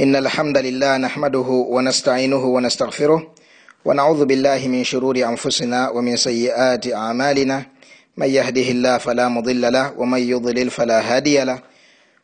إن 0.00 0.16
الحمد 0.16 0.58
لله 0.58 0.96
نحمده 0.96 1.48
ونستعينه 1.48 2.44
ونستغفره 2.44 3.34
ونعوذ 3.84 4.24
بالله 4.24 4.68
من 4.68 4.84
شرور 4.84 5.16
أنفسنا 5.16 5.90
ومن 5.90 6.16
سيئات 6.16 6.92
أعمالنا. 6.92 7.66
من 8.16 8.26
يهده 8.26 8.68
الله 8.70 8.98
فلا 8.98 9.28
مضل 9.28 9.72
له 9.72 9.92
ومن 10.00 10.18
يضلل 10.18 10.70
فلا 10.70 11.00
هادي 11.00 11.44
له. 11.44 11.58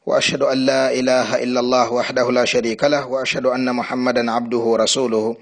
وأشهد 0.07 0.43
أن 0.43 0.59
لا 0.59 0.93
إله 0.93 1.43
إلا 1.45 1.61
الله 1.61 1.93
وحده 1.93 2.33
لا 2.33 2.45
شريك 2.45 2.85
له 2.85 3.07
وأشهد 3.07 3.47
أن 3.47 3.75
محمدا 3.75 4.33
عبده 4.33 4.59
ورسوله. 4.59 5.37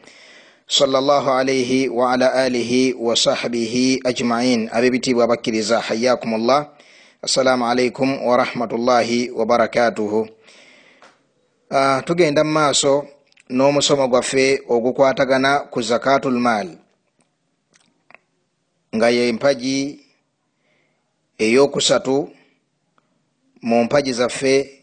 صلى 0.68 0.98
الله 0.98 1.30
عليه 1.30 1.88
وعلى 1.88 2.46
آله 2.46 2.94
وصحبه 2.98 3.98
أجمعين. 4.06 4.70
أبيبتي 4.72 5.14
وبكرزا 5.14 5.78
حياكم 5.80 6.34
الله. 6.34 6.68
السلام 7.24 7.62
عليكم 7.62 8.22
ورحمة 8.22 8.70
الله 8.72 9.30
وبركاته. 9.30 10.35
Tugenda 12.04 12.44
mu 12.44 12.52
maaso 12.52 13.06
n'omusomo 13.50 14.08
gwaffe 14.08 14.62
ogukwatagana 14.68 15.66
ku 15.70 15.82
zakatul 15.82 16.38
maal. 16.38 16.78
Nga 18.94 19.08
ye 19.10 19.32
mpagi 19.32 20.00
eyokusatu 21.38 22.30
mu 23.62 23.84
mpagi 23.84 24.12
zaffe 24.12 24.82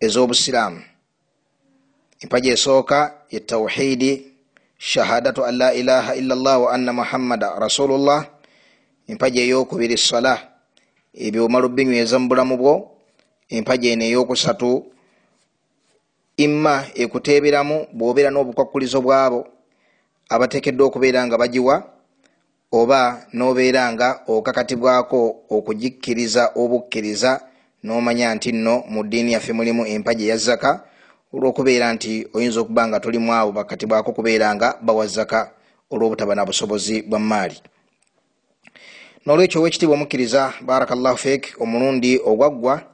ez'obusiraamu. 0.00 0.80
Empagi 2.20 2.48
esooka 2.48 2.98
ye 3.30 3.40
tawhidi 3.40 4.32
shahadatu 4.78 5.44
an 5.44 5.56
la 5.56 5.74
ilaha 5.74 6.16
illa 6.16 6.34
llah 6.34 6.56
wa 6.62 6.72
anna 6.72 6.92
muhammada 6.92 7.60
rasulullah. 7.60 8.24
Empagi 9.08 9.40
eyokubiri 9.40 9.98
sala 9.98 10.34
ebyo 11.12 11.44
omala 11.44 11.66
obinyweza 11.66 12.18
mu 12.18 12.28
bulamu 12.28 12.56
bwo. 12.56 12.74
Empagi 13.48 13.88
eno 13.92 14.04
eyokusatu 14.04 14.90
imma 16.44 16.74
ekuteeberamu 17.02 17.76
bw'obeera 17.92 18.30
n'obukwakulizo 18.32 18.98
bwabo 19.04 19.40
abateekeddwa 20.34 20.86
okubeera 20.86 21.20
nga 21.26 21.36
bagiwa 21.42 21.76
oba 22.72 23.00
n'obeera 23.36 23.82
nga 23.92 24.08
okakatibwako 24.26 25.20
okugikkiriza 25.56 26.42
obukkiriza 26.62 27.30
n'omanya 27.84 28.34
nti 28.34 28.50
nno 28.52 28.74
mu 28.92 29.00
ddiini 29.04 29.32
yaffe 29.34 29.52
mulimu 29.52 29.82
empagi 29.92 30.24
eya 30.24 30.36
zaka 30.36 30.70
olw'okubeera 31.34 31.86
nti 31.94 32.12
oyinza 32.34 32.60
okuba 32.60 32.82
nga 32.88 33.00
tulimu 33.00 33.30
abo 33.34 33.50
bakatibwako 33.52 34.08
okubeera 34.10 34.48
nga 34.54 34.68
bawa 34.80 35.06
zaka 35.06 35.40
olw'obutaba 35.92 36.34
na 36.34 36.46
busobozi 36.48 37.02
bwa 37.02 37.18
maali. 37.18 37.58
N'olwekyo 39.26 39.60
owekitiibwa 39.60 39.94
omukkiriza 39.96 40.42
barakallahu 40.66 41.18
feek 41.18 41.42
omulundi 41.60 42.20
ogwaggwa 42.24 42.89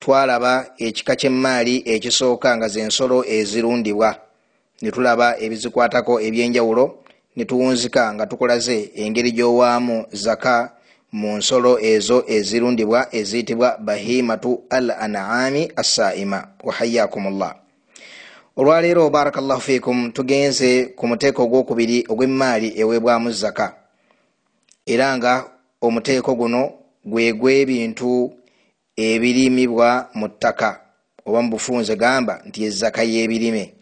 twalaba 0.00 0.54
ekika 0.78 1.16
ky'emaali 1.16 1.82
ekisooka 1.94 2.56
nga 2.56 2.68
zensolo 2.68 3.24
ezirundibwa. 3.36 4.10
Netulaba 4.82 5.28
ebizikwatako 5.44 6.20
ebyenjawulo 6.26 6.84
netuwunzika 7.36 8.02
nga 8.14 8.26
tukulaze 8.26 8.90
engeri 9.02 9.30
gy'owaamu 9.36 9.96
zaka 10.12 10.56
mu 11.12 11.36
nsolo 11.38 11.72
ezo 11.92 12.18
ezirundibwa 12.36 13.00
eziyitibwa 13.18 13.68
bahimatu 13.86 14.50
al 14.70 14.90
anami 14.90 15.72
assaima. 15.76 16.38
Wahayakum 16.66 17.24
llah 17.38 17.54
olwaleero 18.58 19.10
barakallahu 19.10 19.60
fikum 19.60 20.10
tugenze 20.12 20.84
ku 20.96 21.06
muteeko 21.06 21.42
ogwokubiri 21.42 22.04
ogw'emaali 22.10 22.68
eweebwamu 22.80 23.30
zaka. 23.30 23.74
Era 24.86 25.16
nga 25.16 25.44
omuteeko 25.80 26.34
guno 26.34 26.62
gwegw'ebintu 27.06 28.32
ebirimibwa 28.98 30.10
mu 30.14 30.28
ttaka. 30.28 30.80
Oba 31.26 31.42
mu 31.42 31.50
bufunze 31.50 31.96
gamba 31.96 32.42
nti 32.46 32.64
ezaka 32.64 33.02
y'ebirime. 33.02 33.74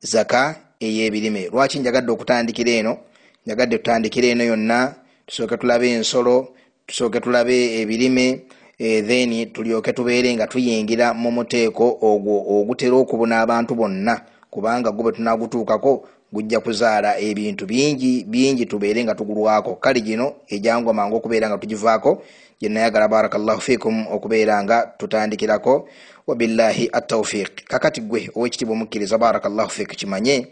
Zaka 0.00 0.54
ey'ebirime. 0.80 1.48
Lwaki 1.52 1.78
njagadde 1.78 2.12
okutandikira 2.12 2.70
eno? 2.70 2.98
Njagadde 3.46 3.78
tutandikira 3.78 4.28
eno 4.28 4.44
yonna 4.44 4.94
tusooke 5.26 5.56
tulabe 5.56 5.90
ensolo 5.90 6.54
tusooke 6.86 7.20
tulabe 7.20 7.80
ebirime 7.80 8.42
e, 8.78 9.02
then 9.02 9.52
tulyoke 9.52 9.92
tubeere 9.92 10.34
nga 10.34 10.46
tuyingira 10.46 11.14
mu 11.14 11.30
muteeko 11.30 11.98
ogwo 12.00 12.60
ogutera 12.60 12.96
okubuna 12.96 13.40
abantu 13.40 13.74
bonna. 13.74 14.20
Kubanga 14.50 14.92
gwe 14.92 15.02
bwe 15.02 15.12
tunagutuukako 15.12 16.08
gujja 16.32 16.60
kuzaala 16.60 17.18
ebintu 17.18 17.66
bingi 17.66 18.24
bingi 18.24 18.66
tubeere 18.66 19.04
nga 19.04 19.14
tugulwako. 19.14 19.74
Kale 19.74 20.00
gino 20.00 20.34
ejangwa 20.48 20.94
mangu 20.94 21.16
okubeera 21.16 21.48
nga 21.48 21.58
tugivaako 21.58 22.22
gyenayagala 22.60 23.08
barakallahu 23.08 23.60
fikum 23.60 24.06
okubeera 24.06 24.62
nga 24.64 24.86
tutandikirako 24.98 25.88
wabillahi 26.26 26.90
ataufiq 26.92 27.64
kakati 27.68 28.00
gwe 28.00 28.30
owekitiibwa 28.34 28.74
omukkiriza 28.76 29.18
barakallahu 29.18 29.70
fik 29.70 29.96
kimanye 29.96 30.46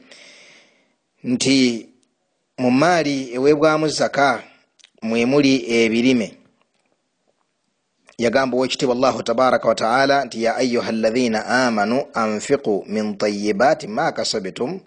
nti 1.24 1.88
mu 2.58 2.70
maali 2.70 3.34
eweebwamu 3.34 3.88
zaka 3.88 4.42
mwemuli 5.02 5.64
ebirime. 5.68 6.36
Yagamba 8.18 8.56
owekitiibwa 8.56 8.96
allahu 8.96 9.22
tabaraka 9.22 9.68
wataala 9.68 10.24
nti 10.24 10.42
ya 10.42 10.56
ayuha 10.56 10.88
alladhina 10.88 11.46
amanu 11.46 12.04
anfiqu 12.14 12.84
min 12.88 13.16
tayibaati 13.18 13.86
ma 13.86 14.12
kasabtum 14.12 14.80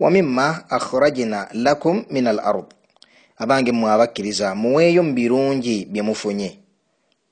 wa 0.00 0.10
mima 0.10 0.70
akhrajna 0.70 1.48
lakum 1.52 2.04
min 2.10 2.26
al 2.26 2.40
ard. 2.40 2.64
Abange 3.36 3.72
mmwe 3.72 3.90
abakkiriza 3.90 4.54
muweeyo 4.54 5.02
mu 5.02 5.12
birungi 5.12 5.84
bye 5.84 6.02
mufunye 6.02 6.61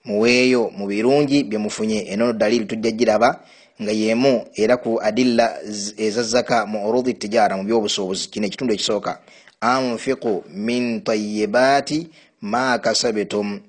muweeyo 0.05 0.71
mu 0.77 0.87
birungi 0.87 1.44
bye 1.44 1.59
mufunye. 1.59 1.99
Enono 2.12 2.33
dalili 2.33 2.65
tujja 2.65 2.91
giraba 2.91 3.41
nga 3.83 3.93
yemu 3.93 4.44
era 4.55 4.77
ku 4.77 5.00
adilla 5.03 5.59
eza 5.97 6.22
zaka 6.22 6.66
mu 6.66 6.88
urudi 6.88 7.15
tijara 7.15 7.56
mu 7.56 7.65
byobusuubuzi. 7.65 8.28
Kino 8.28 8.47
ekitundu 8.47 8.75
ekisooka. 8.75 9.21
Anfiqu 9.61 10.44
min 10.55 11.00
tayibaati 11.00 12.09
ma 12.41 12.78
kasabtum. 12.78 13.61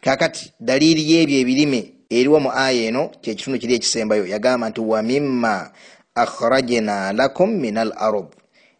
Kakati 0.00 0.52
dalili 0.60 1.02
y'ebyo 1.12 1.38
ebirime 1.40 1.92
eriwo 2.10 2.40
mu 2.40 2.50
aya 2.50 2.88
eno 2.88 3.10
kyekitundu 3.20 3.58
kiri 3.58 3.74
ekisembayo. 3.74 4.26
Yagamba 4.26 4.68
nti 4.70 4.80
wa 4.80 5.02
mima 5.02 5.70
akhrajna 6.14 7.12
lakum 7.12 7.50
min 7.50 7.78
al 7.78 7.92
ard. 7.96 8.26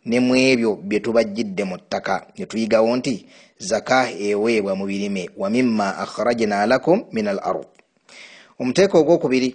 Ne 0.04 0.20
mu 0.20 0.36
ebyo 0.36 0.76
bye 0.76 1.00
tubajjidde 1.00 1.64
mu 1.64 1.76
ttaka. 1.78 2.26
Ne 2.38 2.46
tuyigawo 2.46 2.96
nti 2.96 3.26
zaka 3.58 4.10
eweebwa 4.10 4.76
mu 4.76 4.86
birime 4.86 5.30
wa 5.36 5.50
mima 5.50 5.98
akhrajna 5.98 6.66
lakum 6.66 7.04
min 7.12 7.28
al 7.28 7.40
ard 7.42 7.66
omuteeko 8.58 8.98
ogwokubiri 8.98 9.54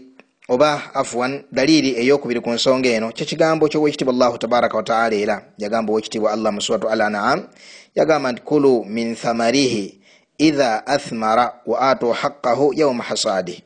oba 0.50 0.96
afuwan 0.96 1.44
daliri 1.52 1.96
eyokubiri 2.02 2.40
ku 2.40 2.50
nsonga 2.50 2.90
eno 2.90 3.12
kyekigambo 3.12 3.68
kyowekitiibwa 3.68 4.14
allahu 4.14 4.38
tabaraka 4.38 4.78
wataala 4.78 5.16
era 5.16 5.46
yagamba 5.58 5.94
owekitiibwa 5.94 6.32
allah 6.32 6.54
mu 6.54 6.62
suratu 6.62 6.90
al 6.90 7.02
anam 7.02 7.48
yagamba 7.96 8.32
nti 8.32 8.42
kulu 8.42 8.86
min 8.86 9.16
thamarihi 9.16 10.00
idha 10.38 10.88
athmara 10.88 11.54
wa 11.66 11.82
atu 11.82 12.12
haqqahu 12.12 12.74
yauma 12.74 13.04
hasadih 13.04 13.62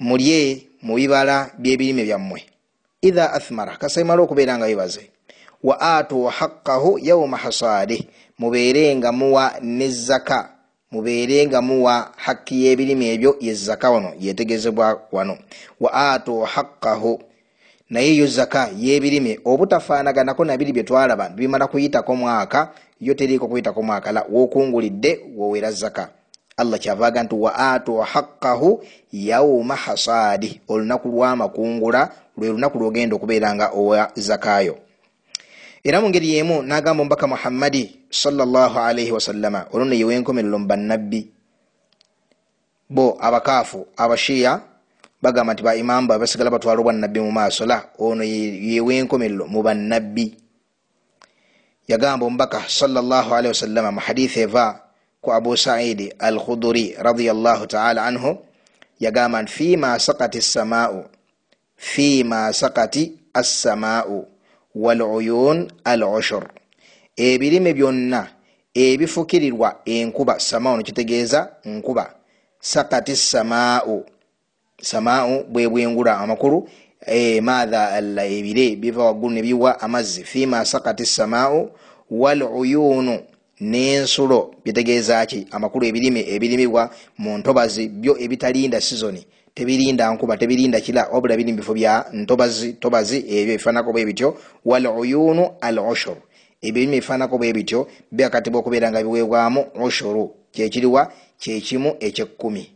mulye 0.00 0.68
mu 0.82 0.94
bibala 0.96 1.50
by'ebirime 1.58 2.04
byammwe. 2.04 2.40
Idha 3.02 3.32
athmara 3.32 3.76
kasaimala 3.76 4.22
okubeera 4.22 4.58
nga 4.58 4.66
bibaze. 4.66 5.10
Wa 5.62 5.80
atu 5.80 6.24
haqqahu 6.24 6.98
yauma 7.02 7.36
hasadih 7.36 8.06
mubeere 8.38 8.96
nga 8.96 9.12
muwa 9.12 9.52
ne 9.62 9.88
zaka. 9.88 10.48
Mubeere 10.90 11.46
nga 11.46 11.62
muwa 11.62 12.12
hakki 12.16 12.64
y'ebirime 12.64 13.14
ebyo 13.14 13.36
ye 13.40 13.54
zaka 13.54 13.90
wano 13.90 14.12
yetegezebwa 14.20 15.02
wano. 15.12 15.38
Wa 15.80 15.92
atu 16.12 16.40
haqqahu. 16.40 17.20
Naye 17.90 18.16
yo 18.16 18.26
zaka 18.26 18.70
y'ebirime 18.78 19.40
obutafaanaganako 19.44 20.44
nabiri 20.44 20.72
bye 20.72 20.82
twalaba 20.82 21.28
bimala 21.28 21.66
kuyitako 21.66 22.16
mwaka 22.16 22.70
yo 23.00 23.14
teriiko 23.14 23.48
kuyitako 23.48 23.82
mwaka 23.82 24.12
la 24.12 24.24
wokungulidde 24.30 25.20
wowera 25.36 25.72
zaka. 25.72 26.08
Allah 26.56 26.80
kyavaaga 26.80 27.22
nti 27.22 27.34
wa 27.34 27.52
atu 27.56 27.96
haqqahu 27.96 28.84
yauma 29.12 29.76
hasadi 29.76 30.60
olunaku 30.68 31.08
lwamakungula 31.08 32.10
lwe 32.36 32.48
lunaku 32.48 32.78
lwogenda 32.78 33.16
okubeera 33.16 33.54
nga 33.54 33.70
owa 33.74 34.10
zakayo 34.14 34.78
era 35.86 36.02
mu 36.02 36.10
ngeri 36.10 36.34
yemu 36.34 36.66
n'agamba 36.66 37.06
omubaka 37.06 37.30
muhammadi 37.30 38.10
salllahalaihi 38.10 39.14
wasallama 39.14 39.70
olwo 39.70 39.86
ne 39.86 39.94
yewenkomerero 40.02 40.58
mu 40.58 40.66
bannabbi. 40.66 41.30
Bo 42.90 43.14
abakaafu 43.22 43.86
abashiya 43.94 44.66
bagamba 45.22 45.54
nti 45.54 45.62
baimamu 45.62 46.10
babasigala 46.10 46.50
batwala 46.50 46.82
obwannabbi 46.82 47.22
mu 47.22 47.30
maaso 47.30 47.62
la 47.70 47.86
ono 48.02 48.26
yewenkomerero 48.26 49.46
mu 49.46 49.62
bannabbi. 49.62 50.34
Yagamba 51.86 52.26
omubaka 52.26 52.66
salllahalaihi 52.66 53.54
wasallama 53.54 53.94
mu 53.94 54.00
hadithi 54.02 54.42
eva 54.42 54.90
ku 55.22 55.30
abu 55.30 55.54
saidi 55.54 56.10
al 56.18 56.42
khuduri 56.42 56.98
radiallahu 56.98 57.70
taala 57.70 58.02
anhu 58.10 58.34
yagamba 58.98 59.38
nti 59.38 59.52
fima 59.54 59.94
sakati 60.02 60.42
ssamau 60.42 61.06
fima 61.78 62.50
sakati 62.50 63.30
assamau 63.30 64.34
waluyun 64.76 65.72
al 65.84 66.02
ushur 66.04 66.44
ebirime 67.16 67.72
byonna 67.74 68.28
ebifukirirwa 68.74 69.80
enkuba 69.84 70.40
samao 70.40 70.76
nekitegeeza 70.76 71.50
nkuba. 71.64 72.14
Sakati 72.60 73.16
samaau 73.16 74.04
samaau 74.82 75.44
bwe 75.44 75.68
bwengula 75.68 76.18
amakulu 76.18 76.68
e, 77.06 77.40
maatha 77.40 77.98
ebire 78.26 78.76
biva 78.76 79.04
waggulu 79.04 79.34
ne 79.34 79.42
biwa 79.42 79.80
amazzi. 79.80 80.24
Fima 80.24 80.64
sakati 80.64 81.06
samaau 81.06 81.70
waluyunu 82.10 83.20
n'ensulo. 83.60 84.54
Bitegeeza 84.64 85.26
ki? 85.26 85.46
Amakulu 85.50 85.86
ebirime 85.86 86.20
ebirimibwa 86.28 86.90
mu 87.18 87.38
ntobazi 87.38 87.88
byo 87.88 88.16
ebitalinda 88.20 88.80
sizoni 88.80 89.26
tebirinda 89.56 90.12
nkuba 90.12 90.36
tebirinda 90.36 90.80
kira 90.80 91.08
wabula 91.08 91.36
biri 91.36 91.52
mubifo 91.52 91.74
bya 91.74 92.04
ntobazi 92.12 92.72
tobazi 92.72 93.24
ebyo 93.24 93.56
bifaanako 93.56 93.92
bwe 93.92 94.04
bityo. 94.04 94.36
Waluyunu 94.64 95.56
al 95.60 95.78
ushur 95.78 96.16
ebirime 96.60 97.00
bifaanako 97.00 97.38
bwe 97.38 97.52
bityo 97.52 97.88
byakatibwa 98.12 98.60
okubeera 98.60 98.90
nga 98.90 99.02
biweebwamu 99.02 99.64
ushuru. 99.80 100.34
Kyekiriwa 100.52 101.12
kyekimu 101.38 101.96
ekyekkumi. 102.00 102.70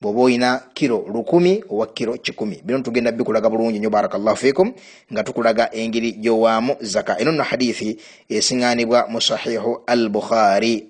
Bwoba 0.00 0.20
olina 0.20 0.60
kiro 0.74 1.06
lukumi 1.12 1.64
owa 1.70 1.86
kiro 1.86 2.12
kikumi. 2.12 2.60
Bino 2.64 2.80
tugenda 2.80 3.12
bikulaga 3.12 3.48
bulungi 3.48 3.78
nyo 3.78 3.90
barakallahu 3.90 4.36
fikum 4.36 4.72
nga 5.12 5.24
tukulaga 5.24 5.72
engeri 5.72 6.12
gyowaamu 6.12 6.76
zaka 6.80 7.18
eno 7.20 7.32
no 7.32 7.42
hadithi 7.42 7.96
esiŋŋanibwa 8.28 9.08
mu 9.08 9.20
sahihu 9.20 9.80
al 9.86 10.08
bukhari 10.08 10.88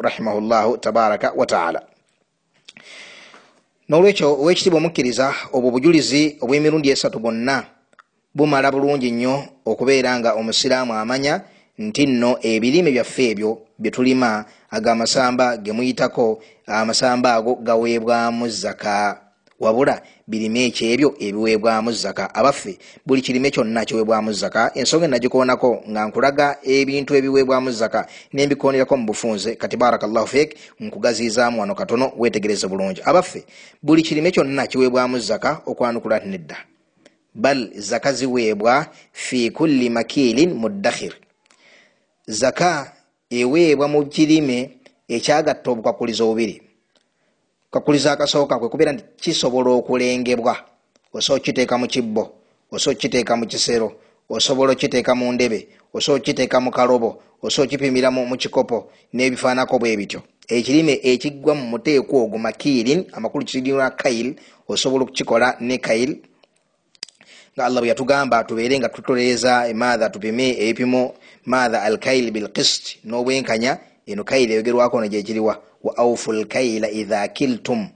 rahimahullahu 0.00 0.78
tabaraka 0.78 1.32
wataala 1.36 1.93
n'olwekyo 3.88 4.28
owekitiibwa 4.40 4.78
omukkiriza 4.80 5.26
obwo 5.54 5.68
obujulizi 5.68 6.22
obw'emirundi 6.42 6.88
esatu 6.90 7.18
bwonna 7.20 7.56
bumala 8.36 8.68
bulungi 8.72 9.10
nnyo 9.12 9.34
okubeera 9.70 10.10
nga 10.18 10.30
omusiraamu 10.40 10.92
amanya 10.94 11.34
nti 11.78 12.02
nno 12.06 12.30
ebirime 12.50 12.90
byaffe 12.96 13.24
ebyo 13.32 13.50
byetulima 13.80 14.30
ag'amasamba 14.76 15.46
gemuyitako 15.64 16.26
amasamba 16.66 17.28
ago 17.34 17.52
gaweebwamu 17.66 18.48
zaka 18.48 19.23
wabula 19.60 20.02
birime 20.26 20.66
ekyebyo 20.66 21.14
ebiweebwamu 21.20 21.92
zaka 21.92 22.34
abaffe 22.34 22.78
buli 23.06 23.22
kirime 23.22 23.50
kyonna 23.50 23.84
kiweebwamu 23.84 24.32
zaka 24.32 24.72
ensonga 24.74 25.04
enagikoonako 25.04 25.84
nga 25.90 26.06
nkulaga 26.06 26.58
ebintu 26.62 27.14
ebiweebwamu 27.14 27.70
zaka 27.70 28.06
nembikonerako 28.32 28.96
mu 28.96 29.06
bufunze. 29.06 29.54
Kati 29.56 29.76
barakallahu 29.76 30.26
fik 30.26 30.56
nkugaziizaamu 30.80 31.60
wano 31.60 31.74
katono 31.74 32.12
wetegereze 32.18 32.66
bulungi. 32.68 33.00
Abaffe 33.04 33.44
buli 33.82 34.02
kirime 34.02 34.30
kyonna 34.30 34.66
kiweebwamu 34.66 35.18
zaka 35.18 35.62
okwanukula 35.66 36.20
nedda. 36.20 36.56
Bal 37.34 37.70
zaka 37.74 38.12
ziweebwa 38.12 38.86
fi 39.12 39.50
kulli 39.50 39.90
makiilin 39.90 40.54
muddakhir. 40.54 41.14
Zaka 42.26 42.92
eweebwa 43.30 43.88
mu 43.88 44.06
kirime 44.06 44.70
ekyagatta 45.08 45.70
obukwakulizo 45.70 46.26
bubiri 46.26 46.63
kwakulizo 47.74 48.10
akasooka 48.10 48.58
kwe 48.58 48.68
kubeera 48.68 48.92
nti 48.92 49.04
kisobola 49.16 49.70
okulengebwa. 49.70 50.56
Osobola 51.12 51.40
okiteeka 51.40 51.78
mu 51.78 51.86
kibbo 51.86 52.22
osobola 52.70 52.96
okiteeka 52.96 53.36
mu 53.36 53.46
kisero 53.46 53.92
osobola 54.30 54.72
okiteeka 54.72 55.14
mu 55.14 55.32
ndebe 55.32 55.68
osobola 55.94 56.20
okiteeka 56.22 56.60
mu 56.60 56.70
kalobo 56.70 57.22
osobola 57.42 57.66
okipimira 57.66 58.10
mu 58.10 58.36
kikopo 58.36 58.92
n'ebifaanako 59.12 59.78
bwe 59.78 59.96
bityo. 59.96 60.22
Ekirime 60.48 61.00
ekiggwa 61.02 61.54
mu 61.54 61.64
muteeko 61.66 62.24
ogwo 62.24 62.38
makiirin 62.38 63.10
amakulu 63.12 63.44
kirirwa 63.44 63.90
kail 63.90 64.36
osobola 64.68 65.02
okukikola 65.04 65.56
ne 65.60 65.78
kail 65.78 66.18
nga 67.54 67.64
allah 67.66 67.80
bwe 67.80 67.88
yatugamba 67.88 68.44
tubeere 68.44 68.78
nga 68.78 68.88
tutoleeza 68.88 69.66
emaatha 69.68 70.10
tupime 70.10 70.54
ebipimo 70.62 71.14
maatha 71.46 71.82
alkail 71.82 72.30
bilkist 72.30 72.98
n'obwenkanya 73.04 73.78
eno 74.06 74.24
kaila 74.24 74.52
eyogerwako 74.52 75.00
no 75.00 75.08
gyekiriwa 75.08 75.62
wa 75.82 75.96
aufu 75.96 76.32
lkaila 76.32 76.90
idha 76.90 77.28
kiltum 77.28 77.88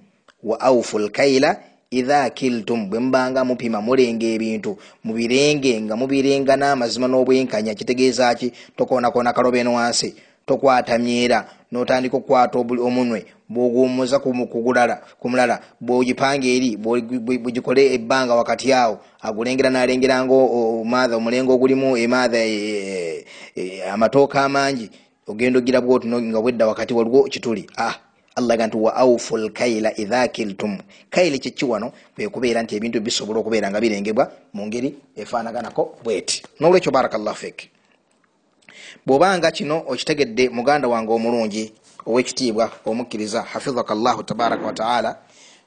wa 0.43 0.61
aufu 0.61 0.99
lkaila 0.99 1.57
idha 1.91 2.31
kiltum 2.31 2.91
bwe 2.91 2.99
mubanga 2.99 3.45
mupima 3.45 3.81
mulenga 3.81 4.27
ebintu 4.27 4.77
mubirenge 5.05 5.81
nga 5.81 5.97
mubirenga 5.97 6.57
n'amazima 6.57 7.09
n'obwenkanya 7.09 7.75
kitegeeza 7.75 8.35
ki 8.35 8.53
tokoonakona 8.77 9.33
kalobeno 9.33 9.75
wansi 9.75 10.15
tokwata 10.47 10.99
myera 10.99 11.49
notandika 11.73 12.17
okukwata 12.17 12.59
omunwe 12.59 13.27
bwogumuza 13.49 14.19
kumulala 15.21 15.61
bwogipanga 15.81 16.47
eri 16.47 16.77
bwegikole 16.77 17.95
ebbanga 17.95 18.35
wakati 18.35 18.73
awo 18.73 19.01
agulengera 19.21 19.71
nalengeranga 19.71 20.35
maatha 20.85 21.17
omulengo 21.17 21.53
ogulimu 21.55 21.97
emaatha 21.97 22.41
amatooka 23.93 24.45
amangi 24.45 24.91
ogenda 25.29 25.59
ogira 25.59 25.81
bwoti 25.81 26.07
nga 26.07 26.41
bwedda 26.41 26.67
wakati 26.67 26.95
waliwo 26.95 27.23
kituli. 27.23 27.71
Ah 27.77 27.95
allah 28.35 28.57
ga 28.57 28.67
nti 28.67 28.77
wa 28.77 28.97
aufu 28.97 29.37
lkaila 29.37 29.99
idha 30.01 30.29
kiltum. 30.29 30.79
Kaili 31.11 31.39
kyekiwano 31.39 31.93
kwekubeera 32.15 32.63
nti 32.63 32.77
ebintu 32.77 33.01
bisobola 33.01 33.41
okubeera 33.41 33.71
nga 33.71 33.81
birengebwa 33.81 34.33
mu 34.53 34.67
ngeri 34.67 34.95
efaanaganako 35.17 35.99
bweti. 36.05 36.43
Nolwekyo 36.61 36.93
barakallah 36.93 37.35
fik. 37.35 37.71
Bwobanga 39.07 39.51
kino 39.51 39.85
okitegedde 39.89 40.49
muganda 40.49 40.89
wange 40.89 41.13
omulungi 41.13 41.73
owekitiibwa 42.07 42.71
omukkiriza 42.87 43.43
hafidhaka 43.43 43.95
llahu 43.95 44.23
tabaraka 44.23 44.67
wataala 44.67 45.19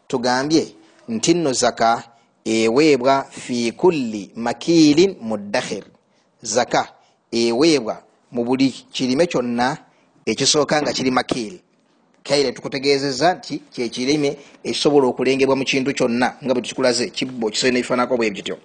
tugambye 0.07 0.75
nti 1.09 1.33
nno 1.33 1.53
zaka 1.53 2.03
eweebwa 2.45 3.23
fi 3.23 3.71
kulli 3.71 4.31
makiilin 4.35 5.15
muddakhir 5.21 5.83
zaka 6.41 6.87
eweebwa 7.31 8.03
mu 8.31 8.43
buli 8.43 8.69
kirime 8.91 9.25
kyonna 9.27 9.77
ekisooka 10.25 10.81
nga 10.81 10.93
kiri 10.93 11.11
makiiri. 11.11 11.61
Kaire 12.23 12.51
tukutegeezeza 12.51 13.33
nti 13.33 13.61
kyekirime 13.73 14.37
ekisobola 14.63 15.07
okulengebwa 15.07 15.55
mu 15.55 15.65
kintu 15.65 15.93
kyonna 15.93 16.37
nga 16.43 16.53
bwe 16.53 16.61
tukikulaze 16.61 17.09
kibbo 17.09 17.49
kisobola 17.49 17.73
nebifaanako 17.73 18.17
bwe 18.17 18.29
bityo. 18.29 18.57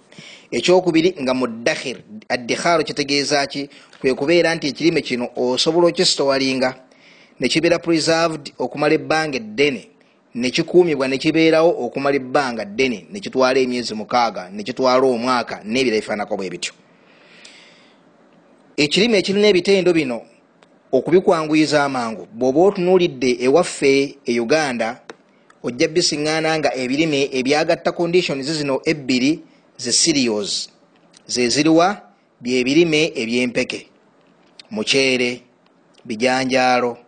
Ekyokubiri 0.51 1.17
nga 1.23 1.35
mudakhir 1.35 1.97
addikhaaro 2.29 2.83
kitegeeza 2.85 3.47
ki? 3.47 3.69
Kwe 4.01 4.15
kubeera 4.15 4.55
nti 4.55 4.67
ekirime 4.69 5.01
kino 5.01 5.29
osobola 5.37 5.89
okisitowalinga 5.89 6.75
nekibeera 7.41 7.79
preserved 7.79 8.53
okumala 8.59 8.95
ebbanga 8.95 9.37
eddene 9.37 9.89
nekikuumibwa 10.35 11.09
nekibeerawo 11.09 11.71
okumala 11.85 12.17
ebbanga 12.17 12.65
ddene 12.65 13.07
nekitwala 13.13 13.59
emyezi 13.59 13.95
mukaaga 13.95 14.51
nekitwala 14.53 15.07
omwaka 15.07 15.61
nebira 15.65 15.97
bifaanako 15.97 16.37
bwe 16.37 16.51
bityo 16.51 16.73
ekirime 18.77 19.19
ekirina 19.19 19.47
ebitendo 19.49 19.93
bino 19.93 20.19
okubikwanguyiza 20.97 21.85
amangu. 21.85 22.29
Bw'oba 22.39 22.61
otunuulidde 22.69 23.31
ewaffe 23.47 24.19
e 24.25 24.41
uganda 24.41 24.89
ojja 25.67 25.89
bisiŋŋaana 25.89 26.51
nga 26.59 26.71
ebirime 26.83 27.21
ebyagatta 27.39 27.91
conditions 27.93 28.47
zino 28.59 28.81
ebbiri 28.91 29.33
ze 29.83 29.93
sirios 29.93 30.51
ze 31.33 31.49
ziriwa 31.49 31.89
byebirime 32.43 33.13
ebyempeke. 33.23 33.81
Muceere 34.71 35.31
bijanjaalo 36.07 36.99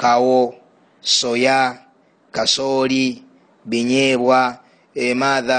kawo 0.00 0.54
soya 1.00 1.78
kasooli 2.32 3.22
binyeebwa 3.64 4.58
emaatha 4.94 5.58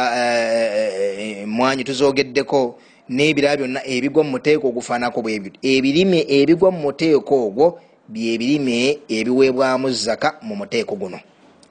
emwanyi 1.43 1.83
tuzogeddeko 1.83 2.79
n'ebirala 3.15 3.57
byonna 3.57 3.81
ebigwa 3.85 4.21
mu 4.23 4.31
muteeko 4.35 4.65
ogufaanako 4.67 5.19
bwebyo 5.21 5.51
ebirime 5.61 6.19
ebigwa 6.37 6.69
mu 6.73 6.79
muteeko 6.85 7.33
ogwo 7.45 7.67
byebirime 8.09 8.99
ebiweebwamu 9.09 9.91
zaka 9.91 10.39
mu 10.41 10.55
muteeko 10.55 10.95
guno. 10.95 11.19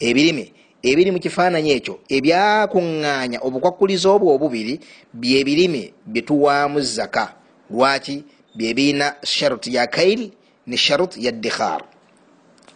Ebirime 0.00 0.52
ebiri 0.82 1.10
mu 1.10 1.18
kifaananyi 1.20 1.70
ekyo 1.78 1.94
ebyakuŋŋaanya 2.16 3.38
obukwakulizo 3.46 4.08
obwo 4.14 4.34
obubiri 4.34 4.74
byebirime 5.14 5.92
byetuwaamu 6.06 6.80
zaka 6.80 7.34
lwaki? 7.70 8.24
Byebirina 8.54 9.14
sharuti 9.24 9.74
ya 9.74 9.86
kail 9.86 10.30
ne 10.66 10.76
sharuti 10.76 11.24
ya 11.24 11.32
dikhar. 11.32 11.82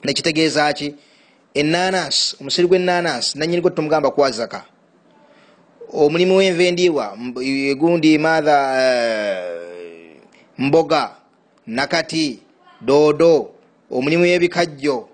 Nekitegeeza 0.04 0.72
ki? 0.72 0.94
Enanasi 1.54 2.36
omusiri 2.40 2.68
gw'enanasi 2.68 3.38
nanyinigo 3.38 3.70
tumugamba 3.70 4.10
kuwa 4.10 4.30
zaka 4.30 4.64
omulimu 5.92 6.36
w'enva 6.36 6.62
endiirwa 6.62 7.16
egundi 7.42 8.18
maatha 8.18 8.56
mboga 10.58 11.10
nakati 11.66 12.38
doodo 12.80 13.50
omulimu 13.90 14.22
w'ebikajjo 14.22 15.08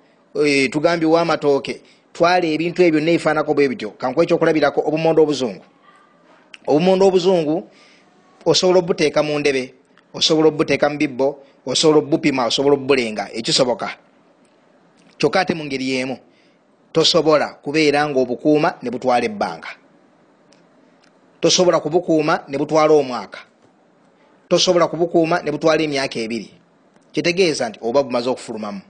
tugambye 0.71 1.09
w'amatooke 1.09 1.81
twala 2.13 2.47
ebintu 2.47 2.83
ebyo 2.83 3.01
nebifaanako 3.01 3.55
bwe 3.55 3.69
bityo. 3.69 3.91
Kankuwa 3.97 4.25
ekyokulabirako 4.25 4.81
obumondo 4.87 5.23
obuzungu. 5.23 5.65
Obumondo 6.67 7.07
obuzungu 7.09 7.69
osobola 8.45 8.79
obuteeka 8.79 9.23
mu 9.23 9.39
ndebe 9.39 9.75
osobola 10.15 10.49
obuteeka 10.49 10.89
mu 10.89 10.97
bibbo 10.99 11.39
osobola 11.67 11.99
obupima 11.99 12.47
osobola 12.47 12.75
obulenga 12.75 13.29
ekisoboka. 13.33 13.89
Kyokka 15.19 15.41
ate 15.41 15.55
mu 15.55 15.65
ngeri 15.65 15.91
y'emu 15.91 16.19
tosobola 16.93 17.57
kubeera 17.65 18.09
nga 18.09 18.21
obukuuma 18.21 18.75
ne 18.83 18.91
butwala 18.91 19.25
ebbanga 19.25 19.82
tosobola 21.43 21.81
kubukuuma 21.81 22.45
ne 22.49 22.59
butwala 22.59 22.95
omwaka. 22.95 23.39
Tosobola 24.49 24.87
kubukuuma 24.87 25.43
ne 25.43 25.51
butwala 25.51 25.83
emyaka 25.83 26.19
ebiri. 26.19 26.51
Kitegeeza 27.13 27.69
nti 27.69 27.79
oba 27.83 28.03
bumaze 28.03 28.31
okufulumamu 28.31 28.81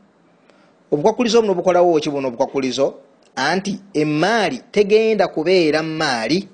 obukwakulizo 0.93 1.41
buno 1.41 1.55
bukolawo 1.55 2.01
ki 2.01 2.11
buno 2.11 2.29
obukwakulizo? 2.29 2.95
Anti 3.37 3.81
emaali 3.95 4.63
tegenda 4.71 5.29
kubeera 5.29 5.83
maali 5.83 6.49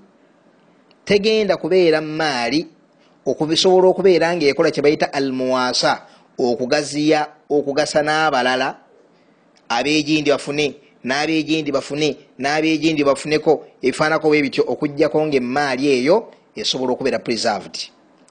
tegenda 1.04 1.56
kubeera 1.56 2.00
maali 2.00 2.66
okubisobola 3.26 3.88
okubeera 3.88 4.36
ngaekola 4.36 4.70
kyebayita 4.70 5.12
almuwasa 5.12 6.06
okugaziya 6.38 7.26
okugasa 7.50 8.02
n'abalala 8.02 8.76
abegindi 9.68 10.30
bafune 10.30 10.76
n'abegindi 11.04 11.72
bafune 11.72 12.16
n'abegindi 12.38 13.04
bafuneko 13.04 13.66
ebifaanako 13.82 14.28
bwe 14.28 14.42
bityo 14.42 14.64
okugjako 14.66 15.26
ngaemaali 15.26 15.88
eyo 15.88 16.32
esobola 16.56 16.92
okubeera 16.92 17.18
preserved. 17.18 17.76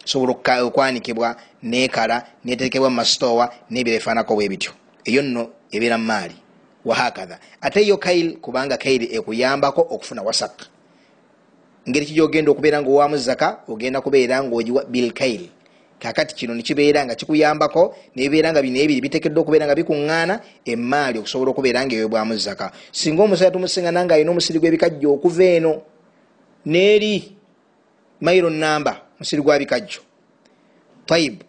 Esobola 0.05 0.33
okwanikibwa 0.63 1.35
nekala 1.63 2.25
netekebwa 2.45 2.89
mumasitowa 2.89 3.53
nebira 3.69 3.95
ebifaanako 3.95 4.35
bwe 4.35 4.49
bityo. 4.49 4.71
Eyo 5.05 5.21
nno 5.21 5.49
ebeera 5.71 5.97
mumaali 5.97 6.35
wahakatha 6.85 7.39
ate 7.61 7.87
yo 7.87 7.97
kail 7.97 8.37
kubanga 8.37 8.77
kail 8.77 9.03
ekuyambako 9.15 9.81
okufuna 9.81 10.21
wasak. 10.21 10.67
Ngeri 11.89 12.05
kijogenda 12.05 12.51
okubeera 12.51 12.81
nga 12.81 12.89
owamu 12.89 13.17
zaka 13.17 13.59
ogenda 13.67 14.01
kubeera 14.01 14.43
ngaogiwa 14.43 14.85
bilkail 14.85 15.49
kakati 15.99 16.35
kino 16.35 16.53
nekibeera 16.53 17.05
nga 17.05 17.15
kikuyambako 17.15 17.95
nebibeera 18.15 18.51
nga 18.51 18.61
bino 18.61 18.79
ebiri 18.79 19.01
bitekeddwa 19.01 19.41
okubeera 19.41 19.65
nga 19.65 19.75
bikuŋŋaana 19.75 20.39
emaali 20.65 21.19
okusobola 21.19 21.51
okubeera 21.51 21.85
nga 21.85 21.95
ewebwamu 21.95 22.37
zaka 22.37 22.71
singa 22.91 23.23
omusajja 23.23 23.51
tumusiŋana 23.51 24.05
nga 24.05 24.13
alina 24.15 24.31
omusiri 24.31 24.59
gwebikajjo 24.59 25.13
okuva 25.13 25.43
eno 25.43 25.81
neeri 26.65 27.37
mairo 28.21 28.49
namba 28.49 29.01
musiri 29.19 29.41
gwa 29.41 29.59
bikajjo. 29.59 30.01
Taib 31.05 31.41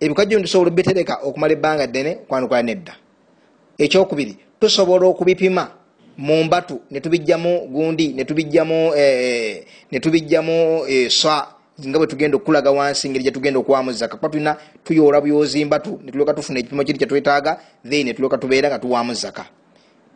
ebikajjo 0.00 0.38
nitusobola 0.38 0.70
obitereka 0.70 1.14
okumala 1.22 1.52
ebbanga 1.52 1.86
ddene 1.86 2.14
kwanukula 2.28 2.62
nedda. 2.62 2.94
Ekyokubiri 3.78 4.36
tusobola 4.60 5.06
okubipima 5.06 5.70
mumbatu 6.18 6.80
netubijjamu 6.90 7.66
gundi 7.68 8.08
netubijjamu 8.12 8.94
eh, 8.94 9.64
netubijjamu 9.90 10.86
eh, 10.88 11.10
sa 11.10 11.53
nga 11.80 11.98
bwe 11.98 12.06
tugenda 12.06 12.36
okulaga 12.36 12.70
wansi 12.70 13.10
ngeri 13.10 13.24
gyetugenda 13.24 13.58
okwamuza 13.58 14.08
kakuba 14.08 14.28
tulina 14.28 14.56
tuyoola 14.84 15.20
byozimbatu 15.20 16.00
netulyoka 16.04 16.34
tufuna 16.34 16.58
ekipimo 16.60 16.84
kiri 16.84 16.98
kyetwetaaga 16.98 17.58
then 17.82 18.06
netulyoka 18.06 18.38
tubeera 18.38 18.68
nga 18.68 18.78
tuwamu 18.78 19.14
zaka 19.14 19.44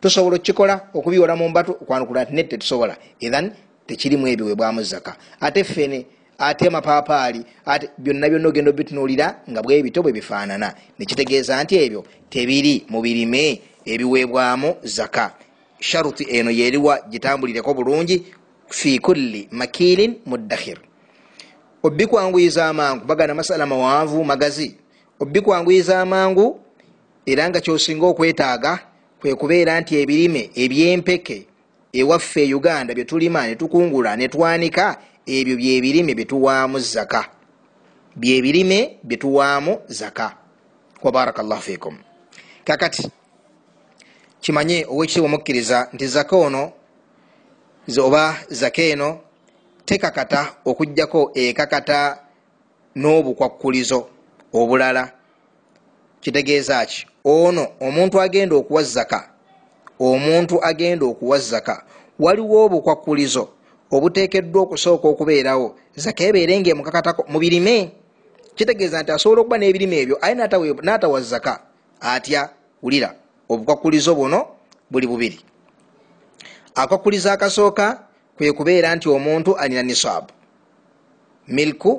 tusobola 0.01 0.35
okukikola 0.35 0.81
okubiyoola 0.93 1.35
mu 1.35 1.49
mbatu 1.49 1.71
okwanukula 1.71 2.23
nti 2.23 2.33
net 2.33 2.49
tetusobola 2.49 2.95
ethan 3.19 3.51
tekirimu 3.87 4.27
ebyo 4.27 4.45
webwamu 4.45 4.83
zaka 4.83 5.15
ate 5.41 5.63
fene 5.63 6.05
ate 6.39 6.67
amapaapaali 6.67 7.43
ate 7.65 7.89
byonna 7.97 8.29
byonna 8.29 8.47
ogenda 8.47 8.71
obitunuulira 8.71 9.43
nga 9.49 9.61
bwebito 9.61 10.01
bwe 10.01 10.13
bifaanana. 10.13 10.73
Nekitegeeza 10.99 11.63
nti 11.63 11.75
ebyo 11.75 12.05
tebiri 12.29 12.85
mu 12.89 13.01
birime 13.01 13.61
ebiweebwamu 13.85 14.75
zaka. 14.83 15.35
Sharuti 15.79 16.23
eno 16.29 16.51
yeriwa 16.51 17.03
gitambulireko 17.11 17.73
bulungi 17.73 18.25
fi 18.69 18.99
kulli 18.99 19.47
makirin 19.51 20.15
muddakhir 20.25 20.88
obikwanguyiza 21.83 22.67
amangu 22.67 23.05
bagana 23.05 23.33
masala 23.33 23.65
mawanvu 23.65 24.23
magazi. 24.23 24.75
Obikwanguyiza 25.19 26.01
amangu 26.01 26.59
era 27.25 27.49
nga 27.49 27.61
kyosinga 27.61 28.05
okwetaaga 28.05 28.79
kwe 29.19 29.35
kubeera 29.35 29.79
nti 29.81 29.95
ebirime 30.01 30.49
ebyempeke 30.55 31.47
ewaffe 31.93 32.43
e 32.47 32.53
uganda 32.53 32.93
byetulima 32.93 33.47
netukungula 33.47 34.15
netwanika 34.15 34.97
ebyo 35.25 35.55
byebirime 35.55 36.15
byetuwaamu 36.15 36.79
zaka. 36.79 37.21
Byebirime 38.15 38.99
byetuwaamu 39.03 39.79
zaka. 39.87 40.35
Wabaraka 41.03 41.43
llahu 41.43 41.61
fikum 41.61 41.97
kakati 42.63 43.11
kimanye 44.41 44.85
owekitiibwa 44.89 45.27
omukkiriza 45.29 45.87
nti 45.93 46.07
zaka 46.07 46.35
ono 46.35 46.71
oba 47.97 48.35
zaka 48.49 48.81
eno 48.81 49.19
tekakata 49.89 50.53
okugjako 50.65 51.31
ekakata 51.33 52.17
n'obukwakkulizo 52.95 54.07
obulala. 54.53 55.11
Kitegeeza 56.21 56.85
ki? 56.85 57.07
Ono 57.23 57.67
omuntu 57.81 58.21
agenda 58.21 58.55
okuwa 58.55 58.83
zaka 58.83 59.29
omuntu 59.99 60.63
agenda 60.63 61.05
okuwa 61.05 61.39
zaka 61.39 61.83
waliwo 62.19 62.65
obukwakkulizo 62.65 63.49
obuteekeddwa 63.91 64.61
okusooka 64.61 65.07
okubeerawo. 65.07 65.75
Zaka 65.95 66.23
ebeere 66.23 66.59
nga 66.59 66.69
emukakatako 66.69 67.25
mu 67.27 67.39
birime? 67.39 67.91
Kitegeeza 68.55 69.01
nti 69.01 69.11
asobola 69.11 69.41
okuba 69.41 69.57
n'ebirime 69.57 70.01
ebyo 70.01 70.17
aye 70.21 70.35
n'atawa 70.35 71.21
zaka 71.21 71.59
atya 72.01 72.49
wulira. 72.83 73.15
Obukwakkulizo 73.49 74.15
buno 74.15 74.45
buli 74.91 75.07
bubiri. 75.07 75.39
Akwakkulizo 76.75 77.31
akasooka 77.31 78.08
kwe 78.39 78.53
kubeera 78.55 78.95
nti 78.95 79.09
omuntu 79.09 79.51
alina 79.57 79.83
nisaabu 79.83 80.31
milku 81.47 81.91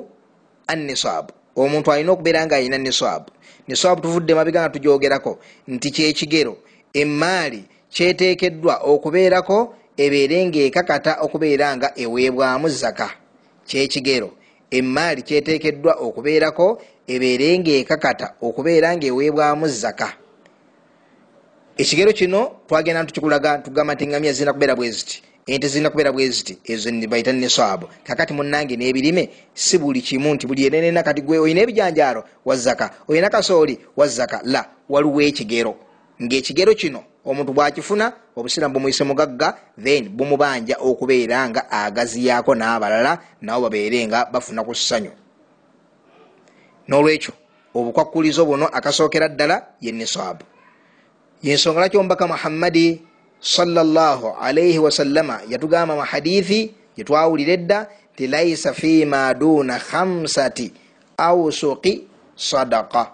anisaabu 0.67 1.33
omuntu 1.55 1.91
alina 1.91 2.11
okubeera 2.11 2.45
nga 2.45 2.55
alina 2.55 2.77
nisaabu 2.77 3.29
nisaabu 3.67 4.01
tuvudde 4.01 4.33
mabega 4.33 4.61
nga 4.61 4.73
tujogerako 4.73 5.39
nti 5.67 5.91
kyekigero 5.91 6.57
emaali 6.93 7.61
kyeteekeddwa 7.93 8.73
okubeerako 8.91 9.75
ebeere 9.97 10.37
nga 10.47 10.59
ekakata 10.67 11.11
okubeera 11.21 11.67
nga 11.77 11.89
eweebwamu 12.03 12.67
zaka. 12.69 13.09
Kyekigero 13.67 14.29
emaali 14.71 15.21
kyeteekeddwa 15.27 15.93
okubeerako 16.05 16.81
ebeere 17.13 17.59
nga 17.59 17.71
ekakata 17.81 18.27
okubeera 18.41 18.89
nga 18.95 19.05
eweebwamu 19.11 19.67
zaka. 19.67 20.09
Ekigero 21.77 22.11
kino 22.13 22.41
twagenda 22.67 23.03
ntukikulaga 23.03 23.57
tugamba 23.57 23.93
nti 23.93 24.07
ngamya 24.07 24.33
zirina 24.33 24.53
kubeera 24.53 24.75
bwe 24.75 24.91
ziti 24.91 25.17
ente 25.51 25.67
zirina 25.67 25.89
kubeera 25.89 26.11
bwe 26.11 26.29
ziti 26.29 26.57
ezo 26.63 26.91
baita 27.07 27.31
nesaabu 27.33 27.87
kakati 28.03 28.33
munange 28.33 28.75
n'ebirime 28.77 29.29
si 29.53 29.77
buli 29.77 30.01
kimu 30.01 30.33
nti 30.33 30.47
buli 30.47 30.65
enenena 30.65 31.03
kati 31.03 31.21
gwe 31.21 31.39
olina 31.39 31.61
ebijanjaalo 31.61 32.23
wazaka 32.45 32.91
olina 33.07 33.29
kasooli 33.29 33.79
wazaka 33.95 34.41
la 34.43 34.65
waliwo 34.89 35.21
ekigero. 35.21 35.75
Ngaekigero 36.23 36.73
kino 36.75 37.03
omuntu 37.25 37.53
bwakifuna 37.53 38.13
obusiramu 38.35 38.73
bumwise 38.73 39.03
mugagga 39.03 39.57
then 39.77 40.09
bumubanja 40.09 40.75
okubeera 40.79 41.49
nga 41.49 41.71
agaziyaako 41.71 42.55
n'abalala 42.55 43.19
nabo 43.41 43.61
babeere 43.63 44.07
nga 44.07 44.25
bafuna 44.31 44.63
ku 44.63 44.73
ssanyu. 44.75 45.11
N'olwekyo 46.87 47.33
obukwakkulizo 47.75 48.45
buno 48.45 48.67
akasookera 48.67 49.27
ddala 49.27 49.75
ye 49.81 49.91
nesaabu 49.91 50.45
yensonga 51.43 51.79
lwaki 51.79 51.97
omubaka 51.97 52.27
muhammadi 52.27 53.10
salaalaihi 53.41 54.79
wasallama 54.79 55.41
yatugamba 55.49 55.95
mu 55.95 56.01
hadithi 56.01 56.73
gyetwawulira 56.95 57.53
edda 57.53 57.79
ti 58.15 58.27
laisa 58.27 58.73
fima 58.73 59.33
duna 59.33 59.79
khamsati 59.79 60.73
ausuki 61.17 62.07
sadaka 62.35 63.11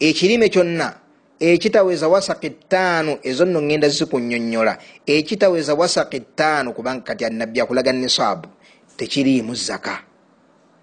ekirime 0.00 0.48
kyonna 0.48 0.94
ekitaweza 1.40 2.08
wasaki 2.08 2.50
ttaano 2.50 3.18
ezo 3.22 3.44
nno 3.44 3.62
ngenda 3.62 3.88
zikunyonyola 3.88 4.78
ekitaweza 5.06 5.74
wasaki 5.74 6.20
ttaano 6.20 6.72
kubanga 6.72 7.00
kati 7.02 7.24
anabbi 7.24 7.60
akulaga 7.60 7.92
nisaabu. 7.92 8.48
Tekiriimu 8.96 9.54
zaka. 9.54 10.02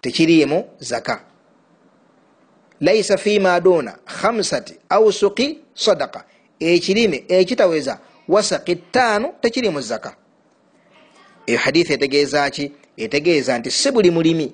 Tekiriimu 0.01 0.65
zaka. 0.79 1.21
Laisa 2.81 3.17
fima 3.17 3.59
duna 3.59 3.91
khamsati 4.05 4.75
ausuki 4.89 5.59
sadaka 5.73 6.23
ekirime 6.61 7.23
ekitaweza 7.27 7.99
wasaki 8.27 8.75
ttaano 8.75 9.33
tekiri 9.41 9.69
mu 9.69 9.81
zaka 9.81 10.15
eyo 11.47 11.59
hadithi 11.59 11.93
etegeeza 11.93 12.49
ki? 12.49 12.71
Etegeeza 12.97 13.59
nti 13.59 13.71
si 13.71 13.91
buli 13.91 14.11
mulimi. 14.11 14.53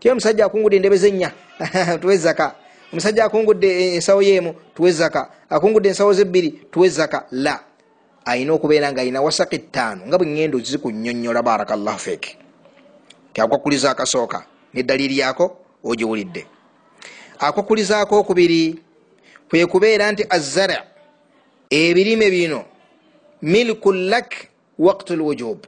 Ti 0.00 0.10
omusajja 0.10 0.44
akungudde 0.46 0.76
endebe 0.76 0.96
zennya 0.96 1.32
tuwe 2.00 2.16
zaka 2.16 2.54
omusajja 2.92 3.24
akungudde 3.24 3.94
ensawo 3.94 4.22
yeemu 4.22 4.54
tuwe 4.74 4.92
zaka 4.92 5.30
akungudde 5.50 5.88
ensawo 5.88 6.12
zebbiri 6.12 6.50
tuwe 6.70 6.88
zaka 6.88 7.26
la. 7.30 7.60
Ayina 8.24 8.52
okubeera 8.52 8.92
nga 8.92 9.00
ayina 9.00 9.22
wasaki 9.22 9.58
ttaano 9.58 10.06
nga 10.06 10.18
bwengendo 10.18 10.58
zikunyonyola 10.58 11.42
barakallahu 11.42 11.98
fek 11.98 12.36
kyakwakuliza 13.32 13.90
akasooka 13.90 14.44
neddaliiri 14.74 15.18
yako 15.18 15.56
ogiwulidde. 15.84 16.46
Akwakulizaako 17.38 18.18
okubiri 18.18 18.78
kwe 19.48 19.66
kubeera 19.66 20.12
nti 20.12 20.26
azara 20.30 20.84
ebirime 21.70 22.30
bino 22.30 22.64
milku 23.42 23.92
lak 23.92 24.34
waktu 24.78 25.16
lwujub 25.16 25.58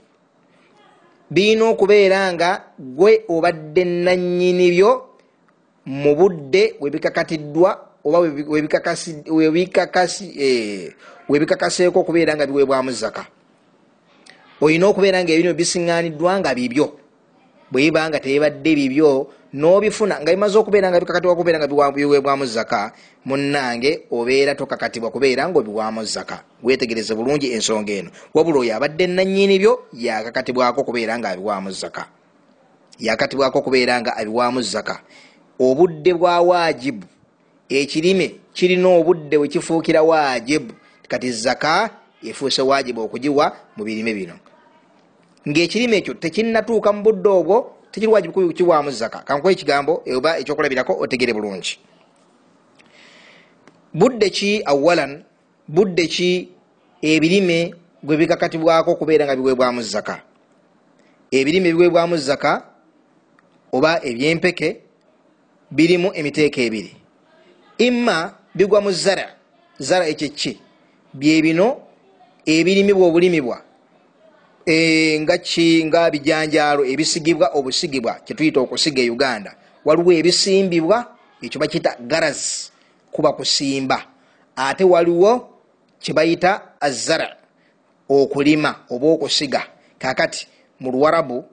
birina 1.30 1.64
okubeera 1.64 2.32
nga 2.32 2.64
gwe 2.78 3.24
obadde 3.28 3.84
nanyini 3.84 4.70
byo 4.70 5.08
mu 5.86 6.14
budde 6.14 6.74
webikakatiddwa 6.80 7.88
oba 8.04 8.18
webikakaseeko 11.28 11.98
eh, 11.98 12.02
okubeera 12.02 12.36
nga 12.36 12.46
biweebwamu 12.46 12.92
zaka 12.92 13.26
olina 14.62 14.86
okubeera 14.86 15.18
nga 15.22 15.32
ebirime 15.32 15.58
bisiŋaniddwa 15.58 16.38
nga 16.38 16.54
bibyo. 16.54 16.86
Bwebiba 17.72 18.08
nga 18.08 18.20
tebibadde 18.20 18.70
bibyo 18.78 19.10
nobifuna 19.52 20.20
nga 20.20 20.32
bimaze 20.32 20.58
okubeera 20.58 20.90
nga 20.90 21.00
bikakatibwa 21.00 21.36
kubeera 21.36 21.58
nga 21.58 21.68
biweebwamu 21.68 22.46
zaka 22.46 22.92
munange 23.24 24.08
obeera 24.10 24.54
tokakatibwa 24.54 25.10
kubeera 25.10 25.48
nga 25.48 25.58
obiwamu 25.58 26.04
zaka 26.04 26.44
wetegereze 26.62 27.14
bulungi 27.14 27.52
ensonga 27.52 27.92
eno. 27.92 28.10
Wabula 28.34 28.60
oyo 28.60 28.76
abadde 28.76 29.06
nanyini 29.06 29.58
byo 29.58 29.86
yakakatibwako 29.92 30.84
kubeera 30.84 31.18
nga 31.18 31.28
abiwamu 31.28 31.70
zaka 31.70 32.08
yakatibwako 32.98 33.58
okubeera 33.58 34.00
nga 34.00 34.16
abiwaamu 34.16 34.62
zaka 34.62 35.00
obudde 35.58 36.14
bwa 36.14 36.40
waajibu 36.40 37.06
ekirime 37.68 38.34
kirina 38.54 38.88
obudde 38.88 39.36
wekifuukira 39.36 40.02
waajibu 40.02 40.74
kati 41.08 41.32
zaka 41.32 41.90
efuuse 42.22 42.62
waajibu 42.62 43.00
okugiwa 43.02 43.56
mu 43.76 43.84
birime 43.84 44.14
bino. 44.14 44.36
Ngaekirime 45.48 45.96
ekyo 45.96 46.14
tekinnatuuka 46.14 46.92
mu 46.92 47.02
budde 47.02 47.28
obwo 47.28 47.81
tekiri 47.92 48.12
wajibu 48.12 48.34
kukiwaamu 48.34 48.90
zaka 48.90 49.18
kankuwa 49.18 49.52
ekigambo 49.52 50.02
oba 50.16 50.38
ekyokulabirako 50.38 50.96
otegere 51.00 51.32
bulungi. 51.32 51.78
Budde 53.94 54.30
ki 54.30 54.62
awalan 54.64 55.22
budde 55.68 56.06
ki 56.06 56.48
ebirime 57.02 57.74
gwe 58.02 58.16
bikakatibwako 58.16 58.90
okubeera 58.90 59.24
nga 59.26 59.36
biweebwamu 59.36 59.82
zaka 59.82 60.22
ebirime 61.30 61.68
ebiweebwamu 61.68 62.16
zaka 62.16 62.64
oba 63.72 64.00
ebyempeke 64.04 64.80
birimu 65.70 66.10
emiteeko 66.14 66.60
ebiri. 66.60 66.96
Imma 67.78 68.34
bigwa 68.54 68.80
mu 68.80 68.92
zara 68.92 69.36
zara 69.78 70.08
ekyeki 70.08 70.60
byebino 71.14 71.80
ebirimibwa 72.46 73.06
obulimibwa 73.06 73.62
ki 74.64 75.84
nga 75.84 76.10
bijanjaalo 76.10 76.84
ebisigibwa 76.84 77.50
obusigibwa 77.54 78.14
kyetuyita 78.24 78.60
okusiga 78.60 79.02
e 79.02 79.10
uganda. 79.10 79.54
Waliwo 79.84 80.12
ebisimbibwa 80.12 81.16
ekyo 81.42 81.60
bakiyita 81.60 81.96
garas 82.06 82.72
kuba 83.10 83.32
kusimba. 83.32 83.98
Ate 84.56 84.84
waliwo 84.84 85.48
kyebayita 85.98 86.78
azara 86.80 87.36
okulima 88.08 88.86
oba 88.90 89.06
okusiga. 89.06 89.62
Kakati 89.98 90.46
mu 90.80 90.90
luwarabu 90.92 91.44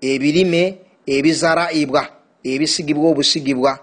ebirime 0.00 0.78
ebizaraibwa 1.06 2.08
ebisigibwa 2.44 3.10
obusigibwa 3.10 3.78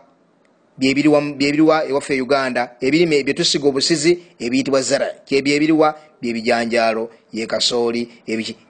byebiriwa 0.77 1.85
ewaffe 1.89 2.21
uganda 2.21 2.75
ebirime 2.81 3.23
byetusiga 3.23 3.67
obusizi 3.67 4.19
ebiyitibwa 4.39 4.81
zara 4.81 5.07
kyebyebiriwa 5.25 5.99
byebijanjaalo 6.23 7.03
yekasooli 7.33 8.01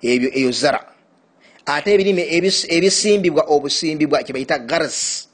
ebyo 0.04 0.30
eyo 0.34 0.52
zara. 0.52 0.82
Ate 1.66 1.94
ebirime 1.94 2.24
ebisimbibwa 2.76 3.44
obusimbibwa 3.48 4.24
kyebayita 4.24 4.60
gars. 4.60 5.30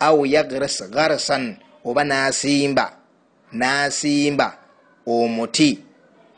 Au 0.00 0.26
yagras 0.26 0.82
garsan 0.90 1.56
oba 1.84 2.04
nasimba 2.04 2.96
nasimba 3.52 4.58
omuti. 5.06 5.78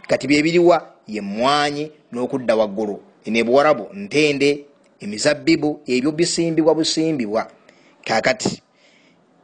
Kati 0.09 0.27
byebiriwa 0.27 0.77
yemwanyi 1.09 1.91
n'okudda 2.13 2.57
waggulu. 2.57 3.03
Nebuwarabu 3.27 3.89
ntende 3.95 4.65
emizabbibu 5.01 5.81
ebyo 5.87 6.13
bisimbibwa 6.13 6.75
busimbibwa. 6.75 7.51
Kakati 8.05 8.63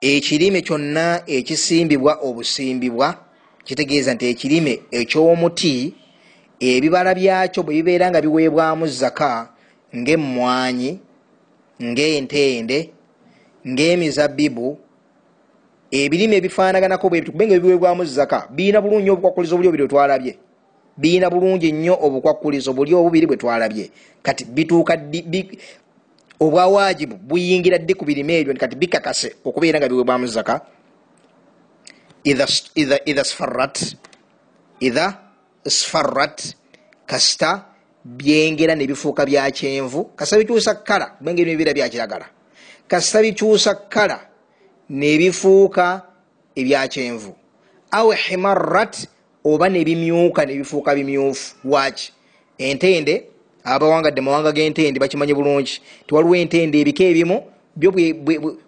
ekirime 0.01 0.63
kyonna 0.63 1.23
ekisimbibwa 1.27 2.19
obusimbibwa 2.23 3.22
kitegeeza 3.65 4.15
nti 4.15 4.27
ekirime 4.27 4.83
ekyomuti 4.91 5.95
ebibala 6.61 7.15
byakyo 7.15 7.63
bwe 7.63 7.75
bibeera 7.75 8.11
nga 8.11 8.21
biweebwamu 8.21 8.87
zaka 8.87 9.49
ngaemwanyi 9.97 10.91
ngaentende 11.83 12.79
ngaemizabbibu 13.67 14.79
ebirime 15.91 16.35
ebifaanaganako 16.37 17.09
bwebitukubenga 17.09 17.55
ebiweebwamu 17.55 18.05
zaka 18.05 18.39
birina 18.51 18.81
bulungi 18.81 19.11
obukwakulizo 19.11 19.57
buli 19.57 19.69
obiri 19.69 19.83
bwetwalabye 19.85 20.35
birina 20.97 21.31
bulungi 21.31 21.73
nnyo 21.73 21.99
obukwakulizo 22.01 22.73
buli 22.73 22.95
obubiri 22.95 23.27
bwe 23.27 23.37
twalabye. 23.37 23.91
Kati 24.23 24.45
bituuka 24.45 24.99
obwawajibu 26.41 27.17
buyingira 27.17 27.79
ddi 27.79 27.95
ku 27.95 28.05
birime 28.05 28.41
ebyo? 28.41 28.55
Kati 28.55 28.77
bikakase 28.77 29.37
okubeera 29.45 29.79
nga 29.79 29.89
biwebwamu 29.89 30.27
zaka 30.27 30.61
idha 32.25 33.25
sfarat 33.25 33.97
idha 34.81 35.19
sfarat 35.69 36.55
kasita 37.07 37.65
byengera 38.05 38.75
nebifuuka 38.75 39.27
byakyenvu 39.27 40.05
kasita 40.17 40.39
bikyusa 40.39 40.75
kala 40.75 41.07
kubenga 41.07 41.43
ebyo 41.43 41.53
ebibeera 41.53 41.75
byakiragala 41.75 42.27
kasita 42.89 43.23
bikyusa 43.23 43.75
kala 43.75 44.19
nebifuuka 44.91 46.03
ebyakyenvu 46.57 47.33
aw 47.93 48.11
himarat 48.11 49.07
oba 49.45 49.69
nebimyuka 49.69 50.47
nebifuuka 50.47 50.95
bimyufu. 50.95 51.55
Waki? 51.65 52.13
Entende? 52.59 53.25
Abawangadde 53.65 54.21
mawanga 54.21 54.53
gentende 54.53 55.01
bakimanyi 55.01 55.35
bulungi. 55.35 55.81
Tiwaliwo 56.07 56.37
entende 56.37 56.81
ebika 56.81 57.05
ebimu 57.05 57.43
byo 57.77 57.93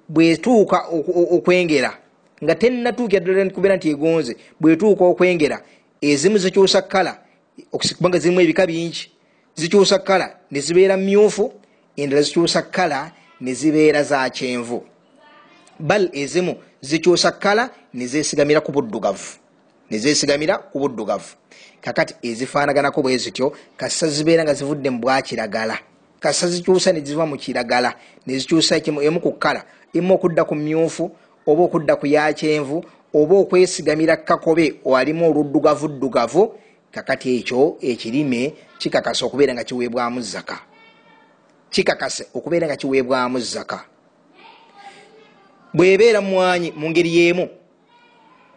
bwetuuka 0.09 0.85
okwengera 1.31 1.99
nga 2.42 2.55
tenatuukira 2.55 3.20
ddala 3.20 3.51
kubeera 3.51 3.77
nti 3.77 3.90
egonze 3.90 4.37
bwetuuka 4.61 5.05
okwengera 5.05 5.61
ezimu 6.01 6.38
zikyusa 6.38 6.83
kala 6.83 7.18
kubanga 7.97 8.18
zirimu 8.18 8.40
ebika 8.40 8.66
bingi 8.66 9.11
zikyusa 9.55 9.99
kala 9.99 10.37
nezibeera 10.51 10.97
myufu 10.97 11.53
endala 11.97 12.23
zikyusa 12.23 12.62
kala 12.62 13.12
nezibeera 13.40 14.03
za 14.03 14.31
kyenvu. 14.31 14.85
Bal 15.79 16.11
ezimu 16.12 16.57
zikyusa 16.81 17.33
kala 17.33 17.70
nezesigamira 17.94 18.61
ku 18.61 18.73
buddugavu 18.73 19.38
nezesigamira 19.90 20.59
ku 20.59 20.79
buddugavu. 20.79 21.37
Kakati 21.81 22.14
ezifaanaganako 22.23 23.03
bwe 23.03 23.18
zityo 23.18 23.53
kasita 23.77 24.09
zibeera 24.09 24.44
nga 24.44 24.55
zivudde 24.55 24.90
mu 24.90 24.99
bwakiragala 24.99 25.79
kasita 26.20 26.49
zikyusa 26.49 26.92
neziva 26.92 27.27
mu 27.27 27.37
kiragala 27.37 27.94
nezikyusa 28.27 28.77
emu 28.77 29.20
ku 29.20 29.33
kkala 29.33 29.64
emu 29.94 30.14
okudda 30.14 30.44
ku 30.44 30.55
myufu 30.55 31.11
oba 31.47 31.63
okudda 31.65 31.97
ku 31.97 32.07
yakyenvu 32.07 32.85
oba 33.15 33.35
okwesigamira 33.37 34.17
kakobe 34.17 34.81
alimu 34.95 35.31
oluddugavuddugavu 35.31 36.55
kakati 36.91 37.37
ekyo 37.37 37.77
ekirime 37.81 38.55
kikakase 38.79 39.25
okubeera 39.25 39.55
nga 39.55 39.65
kiweebwamu 39.65 40.21
zaka 40.21 40.59
kikakase 41.71 42.27
okubeera 42.35 42.67
nga 42.67 42.77
kiweebwamu 42.77 43.41
zaka 43.41 43.85
bwebeera 45.75 46.21
mwanyi 46.21 46.73
mu 46.77 46.91
ngeri 46.91 47.11
y'emu 47.17 47.49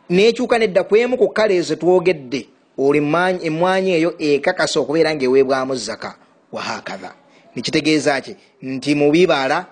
nekyuka 0.10 0.58
nedda 0.58 0.84
ku 0.84 0.96
emu 0.96 1.18
ku 1.18 1.28
kkala 1.30 1.54
ezo 1.54 1.76
twogedde 1.76 2.48
oli 2.78 3.00
emwanyi 3.48 3.90
eyo 3.98 4.14
ekakasa 4.20 4.80
okubeera 4.80 5.16
ngaeweebwamu 5.16 5.76
zaka 5.76 6.16
wahakatha 6.52 7.12
nekitegeeza 7.56 8.22
ki? 8.22 8.36
Nti 8.62 8.96
mubibala 8.96 9.66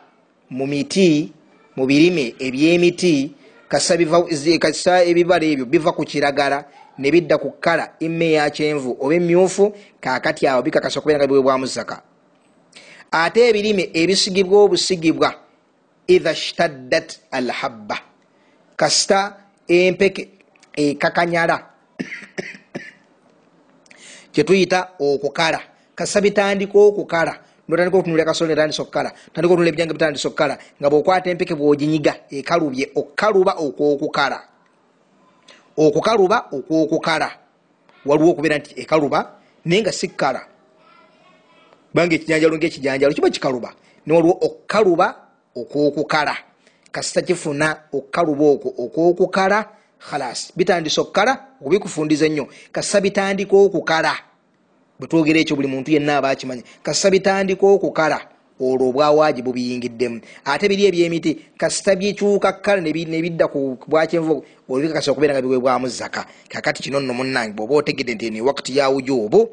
mu 0.49 0.65
miti 0.67 1.31
mu 1.75 1.85
birime 1.85 2.35
ebyemiti 2.39 3.35
kasa 3.67 5.05
ebibala 5.05 5.45
ebyo 5.45 5.65
biva 5.65 5.91
ku 5.91 6.05
kiragala 6.05 6.65
nebidda 6.97 7.37
ku 7.37 7.51
kala 7.59 7.95
ime 7.99 8.31
yakyenvu 8.31 8.97
oba 8.99 9.15
emyufu 9.15 9.73
kakati 9.99 10.47
awo 10.47 10.61
bikakasa 10.61 10.99
okubeera 10.99 11.19
nga 11.19 11.27
biweebwamu 11.27 11.65
zaka 11.65 12.01
ate 13.11 13.49
ebirime 13.49 13.89
ebisigibwa 13.93 14.63
obusigibwa 14.63 15.33
idha 16.07 16.35
shtaddat 16.35 17.19
alhabba 17.31 17.97
kasita 18.75 19.37
empeke 19.67 20.29
ekakanyala 20.75 21.67
kyetuyita 24.31 24.95
okukala 24.99 25.59
kasa 25.95 26.21
bitandika 26.21 26.79
okukala 26.79 27.39
notandika 27.67 27.97
otunula 27.97 28.25
kasolo 28.25 28.49
netandisa 28.49 28.83
okukala 28.83 29.11
tandika 29.33 29.53
otunula 29.53 29.69
ebijanga 29.69 29.93
bitandisa 29.93 30.27
okukala 30.27 30.57
nga 30.79 30.89
bwokwata 30.89 31.29
empeke 31.29 31.55
bwoginyiga 31.55 32.13
ekalubye 32.29 32.91
okukaluba 32.95 33.53
okwokukala. 33.53 34.39
Okukaluba 35.77 36.37
okwokukala. 36.51 37.31
Waliwo 38.05 38.29
okubeera 38.31 38.57
nti 38.57 38.81
ekaluba 38.81 39.19
naye 39.65 39.81
nga 39.81 39.91
sikala 39.91 40.41
kubanga 41.91 42.15
ekijanjalo 42.15 42.57
ngaekijanjalo 42.57 43.13
kiba 43.13 43.29
kikaluba. 43.29 43.73
Newaliwo 44.05 44.37
okukaluba 44.41 45.15
okwokukala. 45.55 46.35
Kasita 46.91 47.21
kifuna 47.21 47.77
okukaluba 47.91 48.45
okwo 48.45 48.69
okwokukala. 48.77 49.65
Khalas 49.99 50.53
bitandisa 50.55 51.01
okukala 51.01 51.57
okubikufundiza 51.61 52.25
ennyo 52.25 52.47
kasa 52.71 53.01
bitandika 53.01 53.57
okukala 53.57 54.13
bwetwogera 54.99 55.39
ekyo 55.39 55.55
buli 55.55 55.67
muntu 55.67 55.91
yenna 55.91 56.17
aba 56.17 56.29
akimanya 56.29 56.63
kasa 56.83 57.09
bitandika 57.09 57.65
okukala 57.67 58.19
olwo 58.59 58.89
obwawaji 58.89 59.41
bubiyingiddemu 59.41 60.21
ate 60.45 60.69
biri 60.69 60.85
ebyemiti 60.85 61.31
kasita 61.57 61.95
byekyuka 61.95 62.63
kala 62.63 62.81
nebidda 62.81 63.47
ku 63.47 63.77
bwakyenvu 63.87 64.45
olubikakasa 64.69 65.11
okubeera 65.11 65.33
nga 65.33 65.43
biwebwamu 65.43 65.87
zaka 65.87 66.25
kakati 66.47 66.83
kino 66.83 66.99
nno 66.99 67.13
munange 67.13 67.53
bwoba 67.53 67.75
otegedde 67.75 68.13
nti 68.15 68.29
ni 68.29 68.41
wakati 68.41 68.77
ya 68.77 68.89
wujubu 68.89 69.49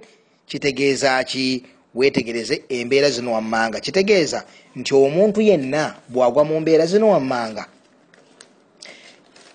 kitegeeza 0.47 1.25
ki? 1.25 1.65
Wetegereze 1.95 2.65
embeera 2.69 3.11
zino 3.11 3.33
wammanga. 3.33 3.81
Kitegeeza 3.81 4.45
nti 4.77 4.95
omuntu 4.95 5.41
yenna 5.41 5.95
bwagwa 6.09 6.45
mu 6.45 6.61
mbeera 6.61 6.87
zino 6.87 7.09
wammanga 7.09 7.67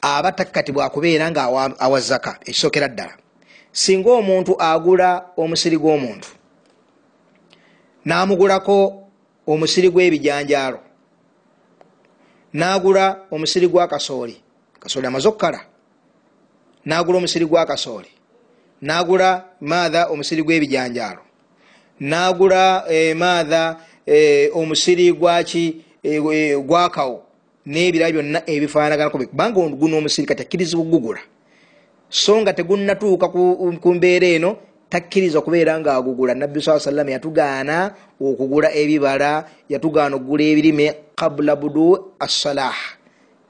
aba 0.02 0.32
takkati 0.32 0.71
bwakubeera 0.71 1.32
nga 1.32 1.43
awazaka 1.80 2.38
ekisookera 2.45 2.88
ddala 2.88 3.13
singa 3.77 4.09
omuntu 4.11 4.57
agula 4.57 5.09
omusiri 5.37 5.77
gw'omuntu 5.77 6.27
n'amugulako 8.05 8.77
omusiri 9.45 9.89
gw'ebijanjaalo 9.93 10.79
n'agula 12.57 13.29
omusiri 13.31 13.67
gwa 13.69 13.85
kasooli 13.87 14.35
kasooli 14.81 15.07
amaze 15.07 15.27
okukala 15.29 15.61
n'agula 16.85 17.17
omusiri 17.17 17.45
gwa 17.45 17.65
kasooli 17.69 18.09
n'agula 18.81 19.45
maatha 19.61 20.09
omusiri 20.09 20.41
gw'ebijanjaalo 20.41 21.21
n'agula 22.01 22.89
eh, 22.89 23.13
maatha 23.15 23.77
eh, 24.05 24.49
omusiri 24.57 25.13
gwaki 25.13 25.85
eh, 26.03 26.57
gwakawo 26.65 27.23
n'ebirala 27.65 28.11
byonna 28.11 28.39
ebifaanaganako 28.49 29.17
kubanga 29.29 29.69
guno 29.77 29.97
omusiri 29.97 30.25
kati 30.27 30.41
akkirizibwa 30.41 30.81
okugugula 30.81 31.21
so 32.10 32.39
nga 32.41 32.54
tegunnatuuka 32.54 33.28
ku 33.30 33.89
mbeera 33.93 34.28
eno 34.28 34.58
takkiriza 34.89 35.39
okubeera 35.39 35.80
ngaagugula 35.80 36.34
nabbi 36.34 36.62
saa 36.62 36.80
salama 36.80 37.12
yatugaana 37.12 37.91
okugula 38.22 38.72
ebibala 38.72 39.43
yatugaana 39.70 40.15
okugula 40.15 40.43
ebirime 40.43 41.12
kabula 41.15 41.56
budu 41.56 42.15
assalah. 42.20 42.76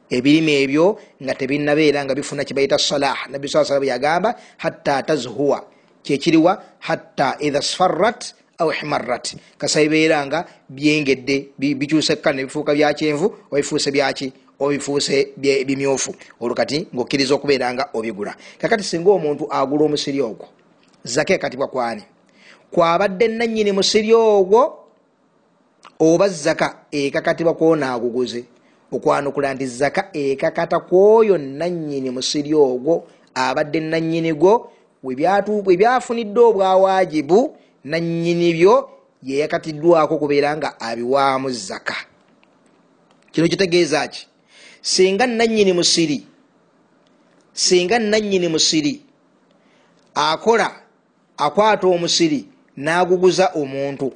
Ebirime 0.10 0.64
ebyo 0.64 0.98
nga 1.22 1.34
tebinabeera 1.36 2.02
nga 2.04 2.16
bifuna 2.16 2.44
kibaita 2.44 2.78
salah 2.78 3.30
nabbi 3.30 3.48
saa 3.48 3.66
salama 3.66 3.86
yagamba 3.86 4.36
hatta 4.58 5.04
tazhuwa. 5.04 5.62
Kyekiriwa 6.02 6.80
hatta 6.80 7.38
idha 7.40 7.62
sfarrat 7.62 8.34
au 8.58 8.72
himarat 8.72 9.36
kasabibeera 9.58 10.26
nga 10.26 10.46
byengedde 10.70 11.54
bikyuse 11.58 12.16
kale 12.16 12.38
nebifuuka 12.38 12.74
byakyenvu 12.74 13.52
obifuuse 13.52 13.92
byaki 13.92 14.34
obifuuse 14.60 15.34
bimyufu. 15.38 16.16
Olwo 16.42 16.56
kati 16.56 16.88
ngaokkiriza 16.94 17.36
okubeera 17.36 17.74
nga 17.74 17.90
obigula. 17.94 18.36
Kakati 18.58 18.84
singa 18.84 19.12
omuntu 19.12 19.48
agula 19.50 19.86
omusiri 19.86 20.22
ogwo 20.22 20.48
zaka 21.04 21.34
ekatibwa 21.34 21.68
kwani? 21.68 22.04
Kwabadde 22.72 23.28
nanyini 23.28 23.72
musiri 23.72 24.14
ogwo 24.14 24.88
oba 26.00 26.30
zaka 26.30 26.76
ekakatibwa 26.92 27.54
kwonaaguguze 27.54 28.46
okwanukula 28.92 29.54
nti 29.54 29.66
zaka 29.68 30.10
ekakata 30.14 30.80
kwoyo 30.80 31.38
nanyini 31.38 32.10
musiri 32.10 32.54
ogwo 32.54 33.08
abadde 33.34 33.80
nanyini 33.80 34.34
gwo 34.34 34.72
webyafunidde 35.04 36.40
obwawajibu 36.40 37.58
nanyini 37.84 38.54
byo 38.54 38.90
yeyakatiddwako 39.24 40.18
kubeera 40.18 40.58
nga 40.58 40.80
abiwaamu 40.80 41.50
zaka. 41.52 41.96
Kino 43.32 43.48
kitegeeza 43.48 44.08
ki 44.08 44.28
singa 44.82 45.28
nanyini 45.28 45.74
musiri 45.74 46.28
singa 47.54 48.00
nanyini 48.00 48.48
musiri 48.48 49.02
akola 50.16 50.82
akwata 51.38 51.88
omusiri 51.88 52.48
naguguza 52.78 53.52
omuntu. 53.56 54.14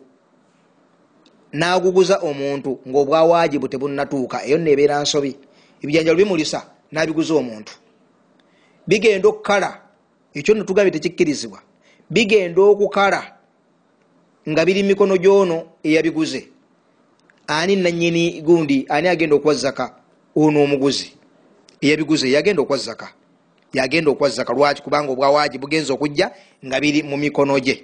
Naguguza 1.53 2.17
omuntu 2.17 2.79
ngaobwawajibu 2.87 3.67
tebunatuuka 3.67 4.45
eyo 4.45 4.57
nebeera 4.57 5.01
nsobi. 5.01 5.35
Ebijanjalo 5.81 6.17
bimulisa 6.17 6.65
nabiguza 6.91 7.33
omuntu. 7.33 7.73
Bigenda 8.87 9.27
okukala 9.29 9.69
ekyo 10.33 10.53
netugambye 10.55 10.91
tekikkirizibwa. 10.91 11.59
Bigenda 12.09 12.61
okukala 12.61 13.21
nga 14.49 14.65
biri 14.65 14.83
mikono 14.83 15.17
gyono 15.17 15.57
eyabiguze. 15.83 16.47
Ani 17.47 17.75
nanyini 17.75 18.41
gundi 18.41 18.85
ani 18.89 19.07
agenda 19.07 19.35
okuwa 19.35 19.53
zaka 19.53 20.00
ono 20.35 20.63
omuguzi 20.63 21.13
eyabiguze 21.81 22.31
yagenda 22.31 22.61
okuwa 22.61 22.77
zaka 22.77 23.07
yagenda 23.73 24.11
okuwa 24.11 24.29
zaka 24.29 24.53
lwaki? 24.53 24.81
Kubanga 24.81 25.11
obwawaji 25.11 25.57
bugenza 25.57 25.93
okujja 25.93 26.31
nga 26.65 26.79
biri 26.79 27.03
mu 27.03 27.17
mikono 27.17 27.59
gye. 27.59 27.83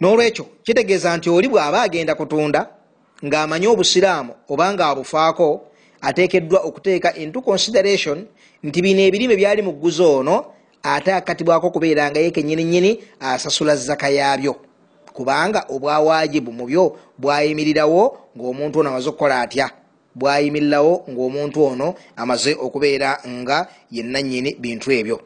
Nolwekyo 0.00 0.46
kitegeeza 0.62 1.16
nti 1.16 1.30
oli 1.30 1.48
bw'aba 1.48 1.82
agenda 1.82 2.14
kutunda 2.14 2.70
ng'amanyi 3.24 3.66
obusiraamu 3.66 4.32
oba 4.48 4.72
nga 4.72 4.86
abufaako 4.86 5.66
ateekeddwa 6.00 6.60
okuteeka 6.60 7.14
into 7.14 7.42
consideration 7.42 8.26
nti 8.62 8.82
bino 8.82 9.00
ebirime 9.02 9.36
byali 9.36 9.62
mu 9.62 9.72
gguza 9.72 10.06
ono 10.06 10.44
ate 10.82 11.12
akatibwako 11.12 11.70
kubeera 11.70 12.10
nga 12.10 12.20
ye 12.20 12.30
kenyininyini 12.30 13.02
asasula 13.20 13.76
zaka 13.76 14.08
yaabyo. 14.08 14.56
Kubanga 15.12 15.66
obwawajibu 15.68 16.52
mu 16.52 16.66
byo 16.66 16.94
bwayimirirawo 17.18 18.30
ng'omuntu 18.38 18.80
ono 18.80 18.88
amaze 18.88 19.08
okukola 19.08 19.40
atya 19.40 19.77
bwayimirirawo 20.14 21.04
ng'omuntu 21.10 21.58
ono 21.64 21.94
amaze 22.16 22.54
okubeera 22.54 23.20
nga 23.26 23.68
yenanyini 23.90 24.56
bintu 24.60 24.90
ebyo 24.92 25.20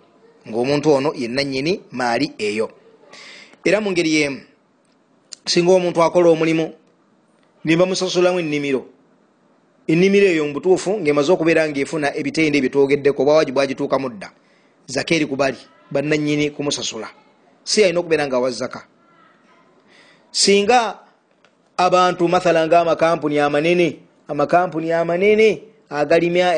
ng'omuntu 0.48 0.88
ono 0.90 1.10
yenanyini 1.14 1.80
maali 1.90 2.34
eyo. 2.38 2.70
Era 3.64 3.80
mu 3.80 3.90
ngeri 3.90 4.14
yemu 4.14 4.40
singa 5.46 5.72
omuntu 5.72 6.02
akola 6.02 6.30
omulimu 6.30 6.72
nibamusasulamu 7.64 8.38
ennimiro 8.42 8.82
ennimiro 9.86 10.26
eyo 10.26 10.46
mu 10.46 10.52
butuufu 10.54 10.98
ng'emaze 10.98 11.30
okubeera 11.32 11.68
ngaefuna 11.68 12.14
ebitende 12.14 12.58
ebyetwogeddeko 12.58 13.22
obwawajibu 13.22 13.56
bwagituukamu 13.56 14.08
dda 14.14 14.28
zaka 14.86 15.14
eri 15.14 15.26
kubali 15.26 15.58
bananyini 15.90 16.50
kumusasula. 16.50 17.08
Si 17.64 17.84
alina 17.84 18.00
okubeera 18.00 18.26
nga 18.26 18.38
wazaka 18.38 18.86
singa 20.32 20.98
abantu 21.76 22.28
mathala 22.28 22.66
nga 22.66 22.80
amakampuni 22.80 23.38
amanene 23.38 24.00
amakampuni 24.28 24.92
amanene 24.92 25.62
agalima 25.90 26.56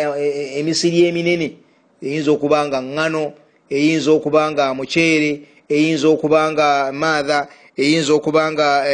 emisiri 0.59 1.05
eminene. 1.09 1.57
Eyinza 2.03 2.31
okuba 2.33 2.67
nga 2.67 2.83
ngano 2.83 3.33
eyinza 3.71 4.11
okuba 4.13 4.51
nga 4.51 4.75
muceere 4.75 5.43
eyinza 5.69 6.09
okuba 6.09 6.53
nga 6.53 6.93
maatha 6.93 7.49
eyinza 7.77 8.13
okuba 8.15 8.53
nga 8.53 8.85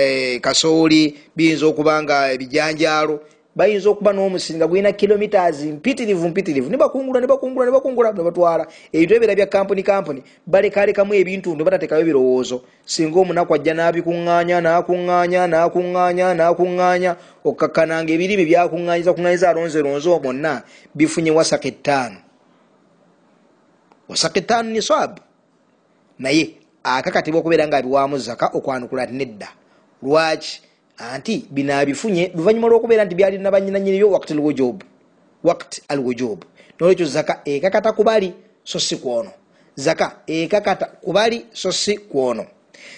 kasooli 0.41 1.19
biyinza 1.37 1.67
okuba 1.67 2.03
nga 2.03 2.33
ebijanjaalo 2.33 3.21
bayinza 3.57 3.91
okuba 3.91 4.13
n'omusiri 4.13 4.59
nga 4.59 4.67
gulina 4.67 4.93
kilomitas 4.93 5.63
mpitirivu 5.63 6.29
mpitirivu. 6.29 6.71
Nibakungula 6.71 7.21
nibakungula 7.21 7.67
nibakungula 7.67 8.13
nebatwala 8.13 8.67
ebintu 8.93 9.15
ebibeera 9.15 9.35
bya 9.35 9.47
kampuni 9.47 9.83
kampuni. 9.83 10.23
Balekalekamu 10.47 11.15
ebintu 11.15 11.55
ndo 11.55 11.65
batatekayo 11.65 12.05
birowoozo. 12.05 12.63
Singa 12.87 13.21
omunaku 13.21 13.55
ajja 13.55 13.75
nabikuŋŋanya 13.75 14.61
nakuŋŋanya 14.63 15.47
nakuŋŋanya 15.51 16.35
nakuŋŋanya 16.35 17.17
okakkananga 17.45 18.13
ebirime 18.15 18.47
byakuŋŋanyiza 18.47 19.11
kuŋŋanyiza 19.15 19.51
alonze 19.51 19.83
lonze 19.83 20.09
omwonna 20.09 20.63
bifunye 20.95 21.31
wasaka 21.35 21.69
ettaano. 21.69 22.23
Wasaka 24.09 24.39
ettaano 24.39 24.71
ni 24.71 24.83
swabu 24.83 25.23
naye 26.19 26.55
akakatibwa 26.83 27.41
okubeera 27.41 27.67
nga 27.67 27.77
abiwaamu 27.83 28.19
zaka 28.19 28.47
okwanukula 28.55 29.07
nedda. 29.07 29.49
Lwaki 30.03 30.70
anti 31.01 31.47
bino 31.51 31.75
abifunye 31.75 32.33
luvanyuma 32.35 32.69
lwokubeera 32.69 33.05
nti 33.05 33.15
byali 33.15 33.39
nabanyinanyiniyo 33.39 34.11
wakti 34.11 34.33
alwujub 34.33 34.83
wakti 35.45 35.83
alwujub 35.89 36.45
nolwekyo 36.81 37.07
zaka 37.07 37.41
ekakata 37.45 37.93
kubali 37.93 38.35
so 38.65 38.81
si 38.81 38.97
kwono. 38.97 39.31
Zaka 39.75 40.17
ekakata 40.27 40.87
kubali 40.87 41.47
so 41.53 41.73
si 41.73 41.99
kwono. 41.99 42.47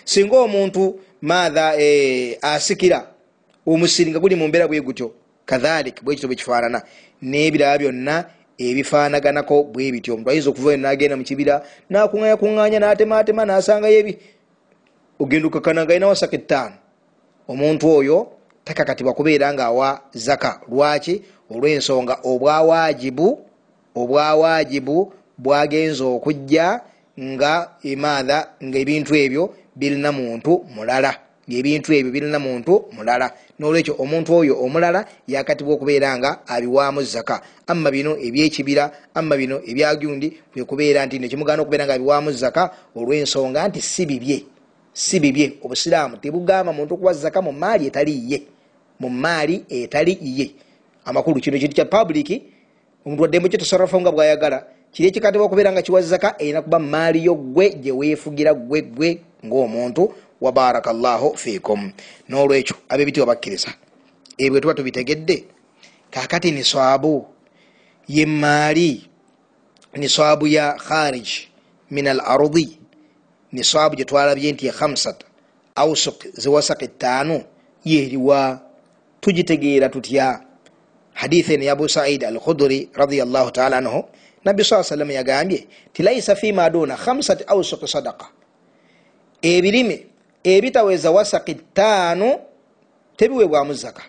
Singa 0.04 0.36
omuntu 0.36 1.00
maatha 1.22 1.74
e, 1.78 2.38
asikira 2.42 3.06
omusiri 3.66 4.10
nga 4.10 4.18
guli 4.18 4.36
mumbeera 4.36 4.68
bwe 4.68 4.80
gutyo 4.80 5.14
kathalik 5.46 6.02
bwekito 6.02 6.26
bwekifaanana 6.26 6.82
n'ebirala 7.22 7.78
byonna 7.78 8.24
ebifaanaganako 8.58 9.62
bwe 9.64 9.92
bityo. 9.92 10.14
Omuntu 10.14 10.30
ayinza 10.30 10.50
okuva 10.50 10.76
nagenda 10.76 11.16
mukibira 11.16 11.62
nakuŋanya 11.90 12.36
kuŋanya 12.36 12.78
natematema 12.78 13.44
nasangayo 13.44 13.98
ebi 13.98 14.18
ogenda 15.18 15.46
okakana 15.48 15.84
nga 15.84 15.92
alina 15.92 16.08
wasaka 16.08 16.36
ettaano 16.36 16.81
omuntu 17.52 17.84
oyo 17.98 18.18
takakatibwa 18.64 19.12
kubeera 19.14 19.52
nga 19.52 19.64
awa 19.64 20.00
zaka. 20.12 20.60
Lwaki? 20.68 21.22
Olw'ensonga 21.50 22.14
obwawajibu 22.24 23.28
obwawajibu 23.94 25.12
bwagenza 25.38 26.04
okujja 26.04 26.80
nga 27.20 27.52
emaatha 27.84 28.38
nga 28.64 28.78
ebintu 28.78 29.12
ebyo 29.14 29.44
birina 29.76 30.12
muntu 30.12 30.64
mulala. 30.74 31.12
Ngaebintu 31.48 31.92
ebyo 31.92 32.10
birina 32.12 32.38
muntu 32.38 32.88
mulala. 32.96 33.26
Nolwekyo 33.58 33.94
omuntu 33.98 34.30
oyo 34.34 34.54
omulala 34.64 35.04
yakatibwa 35.28 35.74
okubeera 35.74 36.16
nga 36.18 36.30
abiwaamu 36.48 37.02
zaka. 37.02 37.42
Amma 37.66 37.90
bino 37.90 38.16
ebyekibira 38.16 39.12
amma 39.14 39.36
bino 39.36 39.60
ebyagundi 39.70 40.28
kwekubeera 40.52 41.04
nti 41.06 41.18
nekimugana 41.18 41.62
okubeera 41.62 41.84
nga 41.84 41.94
abiwaamu 41.94 42.32
zaka 42.32 42.70
olw'ensonga 42.96 43.68
nti 43.68 43.80
si 43.82 44.06
bibye 44.06 44.38
si 44.92 45.20
bibye. 45.20 45.58
Obusiraamu 45.62 46.16
tebugamba 46.16 46.72
muntu 46.72 46.94
okuwa 46.94 47.12
zaka 47.12 47.42
mu 47.42 47.52
maali 47.52 47.86
etali 47.86 48.32
ye 48.32 48.42
mu 49.00 49.10
maali 49.10 49.64
etali 49.68 50.18
ye. 50.20 50.54
Amakulu 51.04 51.40
kino 51.40 51.58
kintu 51.58 51.74
kya 51.74 51.84
public 51.84 52.42
omuntu 53.06 53.22
waddembe 53.22 53.48
kyotasarafu 53.48 54.00
nga 54.00 54.12
bwayagala 54.12 54.66
kiri 54.92 55.08
ekikatibwa 55.08 55.46
okubeera 55.46 55.72
nga 55.72 55.82
kiwa 55.82 56.02
zaka 56.02 56.36
erina 56.38 56.62
kuba 56.62 56.78
maali 56.78 57.24
yo 57.24 57.34
gwe 57.34 57.70
gyeweefugira 57.70 58.54
gwe 58.54 58.82
gwe 58.82 59.10
ngaomuntu 59.44 60.14
wa 60.40 60.52
barakallahu 60.52 61.36
fikum 61.36 61.92
nolwekyo 62.28 62.76
abebitiwa 62.88 63.26
bakkiriza 63.26 63.72
ebyo 64.38 64.60
tuba 64.60 64.74
tubitegedde 64.74 65.44
kakati 66.10 66.50
niswabu 66.50 67.26
ye 68.08 68.26
maali 68.26 69.08
niswabu 69.96 70.46
ya 70.46 70.72
kharij 70.72 71.28
min 71.90 72.06
al 72.06 72.20
ardi 72.20 72.78
niswabu 73.52 73.96
gyetwalabye 73.96 74.52
nti 74.52 74.70
khamsat 74.70 75.24
ausuk 75.74 76.26
ziwasaka 76.32 76.84
ettaano 76.84 77.44
yeeriwa 77.84 78.60
tugitegeera 79.20 79.88
tutya? 79.88 80.40
Hadithi 81.14 81.54
eno 81.54 81.64
ya 81.64 81.72
abu 81.72 81.88
said 81.88 82.24
al 82.24 82.40
khuduri 82.40 82.88
radiallahu 82.94 83.50
taala 83.50 83.76
anhu 83.76 84.04
nabbi 84.44 84.64
saa 84.64 84.82
sallam 84.82 85.10
yagambye 85.10 85.66
ti 85.92 86.02
laisa 86.02 86.36
fima 86.36 86.70
duna 86.70 86.96
khamsati 86.96 87.44
ausuki 87.44 87.88
sadaka 87.88 88.26
ebirime 89.42 90.06
ebitaweza 90.44 91.10
wasaki 91.10 91.54
ttaanu 91.54 92.38
tebiweebwamu 93.16 93.74
zaka 93.74 94.02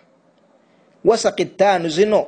wasaki 1.05 1.45
ttaanu 1.45 1.89
zino 1.89 2.27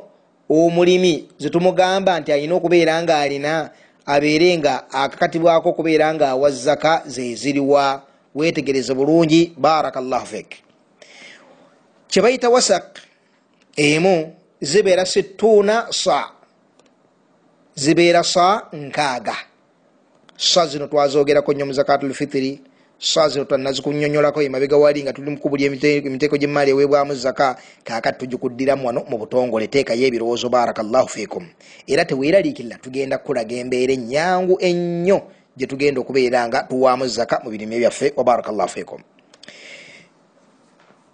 omulimi 0.50 1.30
zetumugamba 1.38 2.20
nti 2.20 2.32
alina 2.32 2.56
okubeera 2.56 3.04
nga 3.04 3.20
alina 3.20 3.70
abeere 4.06 4.58
nga 4.58 4.92
akakatibwako 4.92 5.70
okubeera 5.70 6.14
nga 6.14 6.30
awa 6.30 6.52
zaka 6.52 7.04
zeziriwa 7.06 8.04
wetegereze 8.36 8.94
bulungi. 8.94 9.54
Barakallahu 9.58 10.26
fik. 10.26 10.56
Kyebayita 12.08 12.50
wasak 12.50 13.02
emu 13.76 14.36
zibeera 14.62 15.06
situuna 15.06 15.88
sa. 15.92 16.32
Zibeera 17.76 18.24
sa 18.24 18.70
nkaaga. 18.74 19.36
Sa 20.38 20.68
zino 20.68 20.88
twazogerako 20.88 21.54
nnyo 21.54 21.66
mu 21.66 21.74
zakatulfitiri 21.74 22.62
sa 22.98 23.30
zino 23.30 23.46
twanazikunyonyolako 23.46 24.42
emabega 24.42 24.78
wali 24.78 25.04
nga 25.04 25.14
tuli 25.14 25.32
mukubuli 25.32 25.66
emiteeko 25.66 26.38
gyemaali 26.38 26.72
eweebwamu 26.72 27.16
zaka 27.16 27.56
kakati 27.84 28.20
tugikuddiramu 28.20 28.88
wano 28.88 29.04
mu 29.10 29.18
butongole 29.18 29.68
teekayo 29.68 30.08
ebirowoozo 30.08 30.50
barakallahu 30.50 31.08
fikum 31.10 31.48
era 31.88 32.06
teweeraliikirira 32.06 32.78
tugenda 32.78 33.18
kukulaga 33.18 33.56
embeera 33.56 33.94
enyangu 33.94 34.58
ennyo 34.60 35.22
gye 35.58 35.68
tugenda 35.68 36.02
okubeera 36.02 36.48
nga 36.48 36.64
tuwaamu 36.64 37.08
zaka 37.08 37.42
mu 37.44 37.50
birime 37.52 37.80
byaffe 37.80 38.14
wa 38.16 38.24
barakallahu 38.24 38.70
fikum 38.70 39.02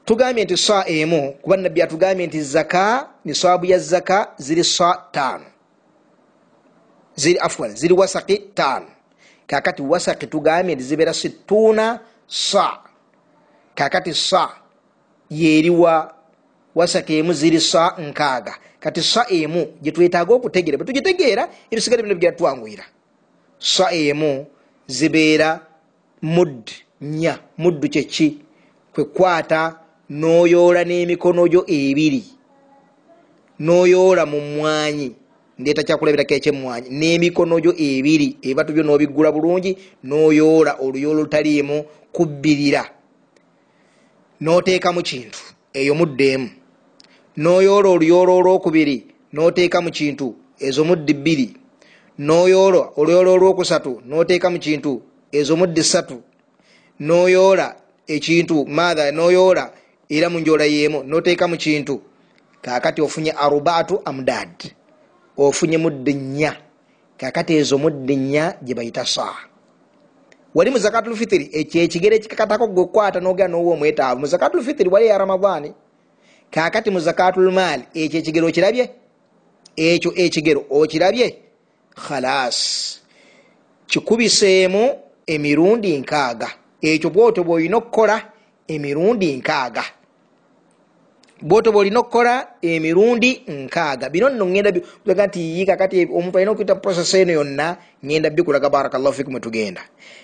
tugambye 0.05 0.45
nti 0.45 0.57
sa 0.57 0.85
emu 0.87 1.33
kuba 1.41 1.57
nabbi 1.57 1.81
atugambye 1.81 2.27
nti 2.27 2.41
zaka 2.41 3.09
niswabu 3.25 3.65
ya 3.65 3.79
zaka 3.79 4.33
ziri 4.37 4.63
sa 4.63 5.09
taano 5.11 5.45
ziri 7.15 7.39
afwan 7.39 7.75
ziri 7.75 7.93
wasaki 7.93 8.37
taano 8.53 9.00
kakati 9.51 9.81
wasaki 9.81 10.27
tugambye 10.27 10.75
nti 10.75 10.83
zibeera 10.83 11.13
situuna 11.13 11.99
sa. 12.27 12.79
Kakati 13.75 14.13
sa 14.13 14.49
yeriwa 15.29 16.15
wasaki 16.75 17.17
emu 17.17 17.33
ziri 17.33 17.59
sa 17.59 17.95
nkaaga 17.99 18.55
kati 18.79 19.01
sa 19.01 19.25
emu 19.29 19.67
gyetwetaaga 19.81 20.33
okutegeera 20.33 20.77
bwetugitegeera 20.77 21.49
ebisigale 21.71 22.03
bino 22.03 22.15
bigera 22.15 22.35
twanguyira 22.35 22.85
sa 23.59 23.91
emu 23.91 24.47
zibeera 24.87 25.59
mud 26.21 26.71
nya 27.01 27.39
muddu 27.57 27.89
kyeki? 27.89 28.37
Kwekwata 28.93 29.79
noyoola 30.09 30.83
n'emikono 30.83 31.47
gyo 31.47 31.63
ebiri. 31.67 32.23
Noyoola 33.59 34.25
mu 34.25 34.39
mwanyi 34.39 35.15
ndeeta 35.59 35.83
kyakulabirako 35.83 36.33
ekyemwanyi 36.33 36.87
n'emikono 36.89 37.55
gyo 37.63 37.73
ebiri 37.89 38.27
ebibatu 38.45 38.71
byo 38.73 38.83
nobiggula 38.83 39.29
bulungi 39.35 39.71
noyoola 40.03 40.71
oluyoolo 40.85 41.21
lutaliimu 41.23 41.77
kubbirira. 42.15 42.83
Noteekamu 44.41 45.01
kintu 45.09 45.39
eyo 45.79 45.93
mudda 45.99 46.25
emu 46.33 46.49
noyoola 47.37 47.89
oluyoolo 47.89 48.31
olwokubiri 48.39 48.97
noteekamu 49.33 49.89
kintu 49.91 50.27
ezo 50.59 50.83
muddi 50.83 51.13
bbiri. 51.13 51.47
Noyoola 52.19 52.81
oluyoolo 52.99 53.33
olwokusatu 53.33 54.01
noteekamu 54.09 54.57
kintu 54.59 55.01
ezo 55.31 55.55
muddi 55.59 55.83
ssatu. 55.83 56.17
Noyoola 56.99 57.67
ekintu 58.07 58.65
maatha 58.65 59.11
noyoola 59.11 59.63
era 60.09 60.27
munjola 60.29 60.65
yemu 60.65 61.03
noteekamu 61.03 61.57
kintu. 61.57 62.01
Kakati 62.61 63.01
ofunye 63.01 63.31
arubaatu 63.31 64.01
amdad 64.05 64.49
ofunye 65.37 65.77
muddi 65.77 66.13
nnya. 66.13 66.55
Kakati 67.17 67.55
ezo 67.55 67.77
muddi 67.77 68.15
nnya 68.15 68.55
gyebayita 68.61 69.05
saa. 69.05 69.35
Wali 70.55 70.71
muzakatulfitiri 70.71 71.49
ekyo 71.53 71.81
ekigere 71.81 72.15
ekikakatako 72.15 72.67
gwekwata 72.67 73.19
nogera 73.19 73.47
nowa 73.47 73.73
omwetaavu. 73.73 74.19
Muzakatulfitiri 74.19 74.89
wali 74.89 75.07
ya 75.07 75.17
ramadaani 75.17 75.73
kakati 76.51 76.91
muzakatulmaali 76.91 77.83
ekyo 77.93 78.19
ekigero 78.19 78.47
okirabye? 78.47 78.89
Ekyo 79.75 80.11
ekigero 80.15 80.65
okirabye? 80.69 81.37
Khalas 81.95 82.99
kikubiseemu 83.87 84.99
emirundi 85.27 85.97
nkaaga. 85.97 86.49
Ekyo 86.81 87.09
bwotyo 87.09 87.43
bwolina 87.43 87.77
okukola 87.77 88.31
emirundi 88.67 89.35
nkaaga 89.35 89.83
bwotyo 91.41 91.71
bwolina 91.71 91.99
okukola 91.99 92.47
emirundi 92.61 93.43
nkaaga 93.47 94.09
bino 94.09 94.29
nno 94.29 94.45
ŋenda 94.45 94.69
aga 95.09 95.27
nti 95.27 95.39
yi 95.59 95.65
kakati 95.65 96.05
omuntu 96.05 96.37
alina 96.37 96.51
okuyita 96.51 96.75
process 96.75 97.13
eno 97.13 97.33
yonna 97.33 97.77
ŋenda 98.03 98.29
bikulaga 98.29 98.69
barakallahu 98.69 99.13
fikum 99.13 99.37
etugenda 99.37 99.81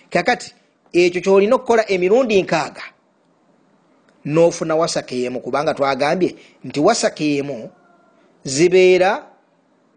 kakati 0.09 0.53
ekyo 0.93 1.21
kyolina 1.21 1.55
okukola 1.55 1.83
emirundi 1.89 2.41
nkaaga 2.41 2.83
nofuna 4.25 4.75
wasaka 4.75 5.15
emu 5.15 5.39
kubanga 5.39 5.73
twagambye 5.73 6.35
nti 6.63 6.79
wasaka 6.79 7.23
emu 7.23 7.69
zibeera 8.43 9.23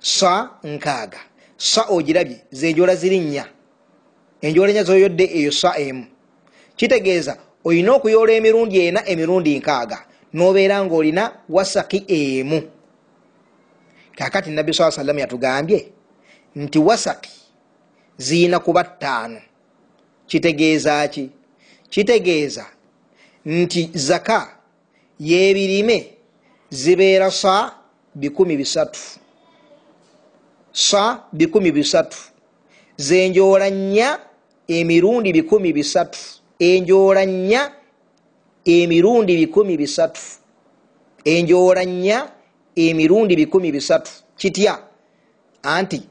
sa 0.00 0.50
nkaaga. 0.64 1.18
Sa 1.56 1.84
ogirabye 1.88 2.40
zenjola 2.50 2.94
ziri 2.94 3.20
nnya. 3.20 3.46
Enjola 4.40 4.70
enya 4.70 4.84
zoyodde 4.84 5.24
eyo 5.24 5.52
sa 5.52 5.78
emu. 5.78 6.06
Kitegeeza 6.76 7.36
olina 7.64 7.92
okuyoola 7.92 8.32
emirundi 8.32 8.80
ena 8.86 9.08
emirundi 9.08 9.58
nkaaga 9.58 9.98
nobeera 10.32 10.84
nga 10.84 10.94
olina 10.94 11.32
wasaki 11.48 12.04
emu. 12.08 12.62
Kakati 14.16 14.50
nabbi 14.50 14.74
saa 14.74 14.90
salam 14.90 15.18
yatugambye 15.18 15.92
nti 16.56 16.78
wasaki 16.78 17.30
ziina 18.18 18.58
kuba 18.58 18.84
ttaano. 18.84 19.40
Kitegeeza 20.26 21.08
ki? 21.08 21.30
Kitegeeza 21.90 22.66
nti 23.46 23.90
zaka 23.94 24.56
yebirime 25.20 26.14
zibeera 26.70 27.30
sa 27.30 27.74
bikumi 28.14 28.56
bisatu. 28.56 29.00
Sa 30.72 31.24
bikumi 31.32 31.72
bisatu. 31.72 32.18
Zenjoola 32.96 33.70
nnya 33.70 34.18
emirundi 34.68 35.32
bikumi 35.32 35.72
bisatu. 35.72 36.18
Enjoola 36.58 37.24
nnya 37.26 37.72
emirundi 38.64 39.36
bikumi 39.36 39.76
bisatu. 39.76 40.20
Enjoola 41.24 41.84
nnya 41.84 42.28
emirundi 42.76 43.36
bikumi 43.36 43.72
bisatu. 43.72 44.10
Kitya? 44.36 44.78
Anti 45.62 46.02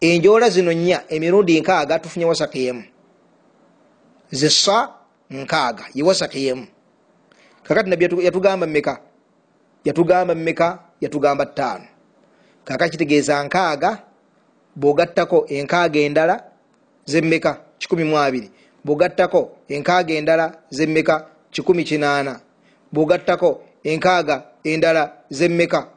enjoola 0.00 0.48
zino 0.48 0.72
nnya 0.72 1.04
emirundi 1.08 1.60
nkaaga 1.60 1.98
tufunye 1.98 2.24
wasaka 2.24 2.58
emu. 2.58 2.84
Zisa 4.30 4.88
nkaaga 5.30 5.84
ye 5.94 6.02
wasaka 6.02 6.38
emu. 6.38 6.66
Kakati 7.62 7.90
nabbi 7.90 8.24
yatugamba 8.24 8.66
mumeka 8.66 9.00
yatugamba 9.84 10.34
mumeka 10.34 10.78
yatugamba 11.00 11.46
ttaano. 11.46 11.84
Kaka 12.64 12.88
kitegeeza 12.88 13.44
nkaaga 13.44 14.02
bwogattako 14.76 15.46
enkaaga 15.48 16.00
endala 16.00 16.44
zemmeka 17.04 17.60
kikumi 17.78 18.04
mu 18.04 18.18
abiri. 18.18 18.50
Bwogattako 18.84 19.56
enkaaga 19.68 20.14
endala 20.14 20.58
zemmeka 20.70 21.26
kikumi 21.56 21.84
kinaana. 21.84 22.40
Bwogattako 22.92 23.62
enkaaga 23.84 24.42
endala 24.64 25.12
zemmeka 25.30 25.88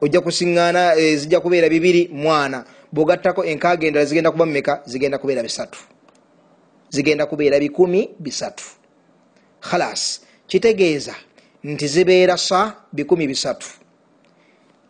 ojja 0.00 0.20
kusiŋŋaana 0.20 0.94
e, 0.96 1.16
zijja 1.16 1.40
kubeera 1.40 1.68
bibiri 1.68 2.08
mwana. 2.12 2.64
Bwogattako 2.92 3.44
enkaaga 3.44 3.86
endala 3.86 4.04
zigenda 4.06 4.30
kuba 4.30 4.46
mumeka 4.46 4.82
zigenda 4.86 5.18
kubeera 5.18 5.42
bisatu. 5.42 5.78
Zigenda 6.90 7.26
kubeera 7.26 7.58
bikumi 7.58 8.10
bisatu. 8.18 8.64
Khalas 9.60 10.20
kitegeeza 10.46 11.14
nti 11.64 11.88
zibeera 11.88 12.36
sa 12.36 12.74
bikumi 12.92 13.26
bisatu. 13.26 13.66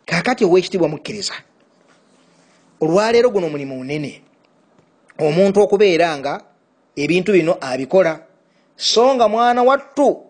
Kakati 0.05 0.45
owekitibwa 0.45 0.87
mukkiriza 0.87 1.33
olwaleero 2.79 3.29
guno 3.29 3.49
mulimu 3.49 3.75
munene. 3.75 4.21
Omuntu 5.19 5.61
okubeera 5.61 6.17
nga 6.17 6.41
ebintu 6.95 7.31
bino 7.31 7.57
abikola 7.61 8.24
so 8.77 9.15
nga 9.15 9.27
mwana 9.27 9.63
wattu. 9.63 10.21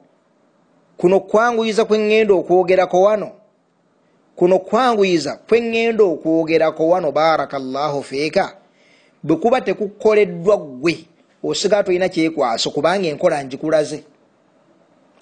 Kuno 0.97 1.19
kwanguyiza 1.19 1.85
kweŋŋenda 1.85 2.33
okwogerako 2.33 3.01
wano. 3.01 3.31
Kuno 4.35 4.59
kwanguyiza 4.59 5.39
kweŋŋenda 5.47 6.03
okwogerako 6.03 6.87
wano 6.87 7.11
barakallahu 7.11 8.03
feeka. 8.03 8.57
Bwe 9.23 9.35
kuba 9.35 9.61
tekukoleddwa 9.61 10.57
ggwe 10.57 11.05
osigaa 11.43 11.83
tolina 11.83 12.09
kyekwaso 12.09 12.71
kubanga 12.71 13.07
enkola 13.07 13.43
njikulaze. 13.43 14.03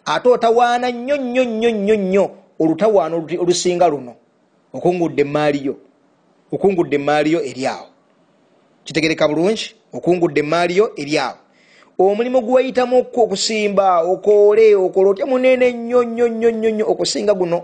Ate 0.06 0.30
otawaana 0.30 0.92
nnyo 0.92 1.18
nnyo 1.18 1.44
nnyo 1.44 1.72
nnyo 1.72 1.96
nnyo 1.96 2.32
olutawaana 2.60 3.16
olusinga 3.16 3.88
luno. 3.88 4.16
Okungudde 4.74 5.22
emaaliyo 5.22 5.76
okungudde 6.52 6.96
emaaliyo 6.96 7.44
eri 7.44 7.68
awo. 7.68 7.88
Kitegereka 8.84 9.28
bulungi 9.28 9.76
okungudde 9.94 10.40
emaaliyo 10.40 10.92
eri 10.96 11.18
awo 11.18 11.43
omulimu 12.00 12.42
gweyitamu 12.42 13.06
okusimba 13.14 14.02
okoole 14.02 14.76
okola 14.76 15.10
otya 15.10 15.26
munene 15.26 15.72
nnyo 15.72 16.04
nnyo 16.04 16.28
nnyo 16.28 16.52
nnyo 16.52 16.70
nnyo 16.72 16.86
okusinga 16.92 17.34
guno. 17.34 17.64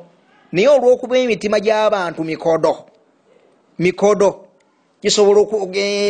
Naye 0.52 0.68
olwokuba 0.68 1.18
emitima 1.18 1.60
gy'abantu 1.60 2.24
mikodo 2.24 2.86
mikodo 3.80 4.46
gisobola 5.02 5.46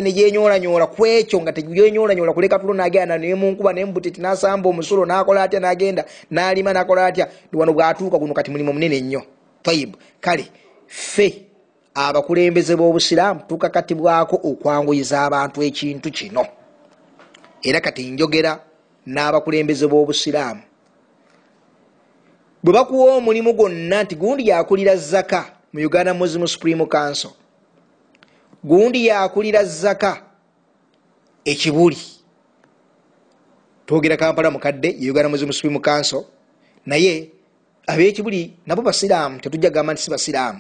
negyenyolanyola 0.01 0.87
ku 0.87 1.05
ekyo 1.05 1.41
nga 1.41 1.53
tegyenyolanyola 1.53 2.33
kuleka 2.33 2.59
tulo 2.59 2.73
nagenda 2.73 3.17
naye 3.17 3.35
munkuba 3.35 3.73
naye 3.73 3.85
mubutiti 3.85 4.21
nasamba 4.21 4.69
omusulo 4.69 5.05
nakola 5.05 5.43
atya 5.43 5.59
nagenda 5.59 6.05
nalima 6.31 6.73
nakola 6.73 7.05
atya 7.05 7.27
wano 7.53 7.73
bwatuuka 7.73 8.17
guno 8.17 8.33
kati 8.33 8.51
mulimu 8.51 8.73
munene 8.73 9.01
nnyo. 9.01 9.21
Taibu 9.63 9.97
kale 10.19 10.47
ffe 10.87 11.45
abakulembeze 11.93 12.75
b'obusiraamu 12.75 13.41
tukakatibwako 13.47 14.39
okwanguyiza 14.43 15.21
abantu 15.21 15.63
ekintu 15.63 16.11
kino 16.11 16.58
era 17.63 17.81
kati 17.81 18.11
njogera 18.11 18.63
n'abakulembeze 19.05 19.87
b'obusiraamu. 19.87 20.61
Bwe 22.63 22.73
bakuwa 22.73 23.15
omulimu 23.15 23.53
gwonna 23.53 24.03
nti 24.03 24.15
gundi 24.15 24.47
yakulira 24.47 24.95
zaka 24.95 25.45
mu 25.73 25.79
uganda 25.85 26.13
muslim 26.13 26.47
supreme 26.47 26.85
council 26.85 27.31
gundi 28.63 29.07
yakulira 29.07 29.63
zaka 29.63 30.21
ekibuli. 31.45 31.97
Twogera 33.85 34.17
kampala 34.17 34.51
mukadde 34.51 34.95
uganda 35.09 35.29
muslim 35.29 35.51
supreme 35.53 35.79
council 35.79 36.23
naye 36.85 37.31
abekibuli 37.87 38.53
nabo 38.65 38.81
basiraamu 38.81 39.39
tetujja 39.39 39.69
gamba 39.69 39.93
nti 39.93 40.01
si 40.01 40.11
basiraamu. 40.11 40.59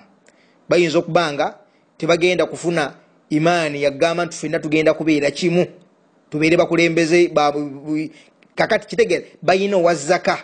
Bayinza 0.69 0.99
okuba 0.99 1.33
nga 1.33 1.57
tebagenda 1.97 2.45
kufuna 2.45 2.93
imaani 3.29 3.83
yagamba 3.83 4.25
nti 4.25 4.37
fenna 4.37 4.59
tugenda 4.59 4.93
kubeera 4.93 5.31
kimu 5.31 5.65
tubeere 6.29 6.57
bakulembeze 6.57 7.31
kakati 8.55 8.87
kitegeera 8.87 9.25
bayina 9.41 9.77
owazaka 9.77 10.37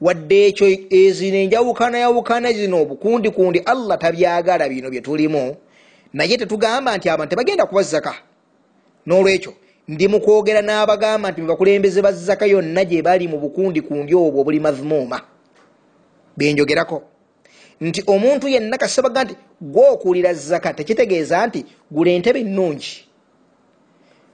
wadde 0.00 0.46
ekyo 0.46 0.66
ezino 0.90 1.36
enjawukana 1.36 1.98
yawukana 1.98 2.52
zino 2.52 2.82
obukundi 2.82 3.30
kundi 3.30 3.58
allah 3.58 3.98
tabyagala 3.98 4.68
bino 4.68 4.90
byetulimu 4.90 5.56
naye 6.12 6.38
tetugamba 6.38 6.96
nti 6.96 7.08
abantu 7.08 7.30
tebagenda 7.30 7.66
kuba 7.66 7.82
zaka 7.82 8.14
n'olwekyo 9.06 9.52
ndi 9.88 10.08
mukwogera 10.08 10.62
n'abagamba 10.62 11.30
nti 11.30 11.40
bakulembeze 11.42 12.02
ba 12.02 12.12
zaka 12.12 12.46
yonna 12.46 12.84
gye 12.84 13.02
bali 13.02 13.28
mu 13.28 13.38
bukundi 13.38 13.80
kundi 13.80 14.14
obwo 14.14 14.40
obuli 14.40 14.60
mazmuuma. 14.60 15.20
Benjogerako 16.36 17.02
nti 17.80 18.02
omuntu 18.06 18.48
yenna 18.48 18.78
kasabaga 18.78 19.24
nti 19.24 19.34
gwokuulira 19.60 20.34
zaka 20.34 20.74
tekitegeeza 20.74 21.46
nti 21.46 21.64
gula 21.90 22.10
entebe 22.10 22.40
ennungi 22.40 23.04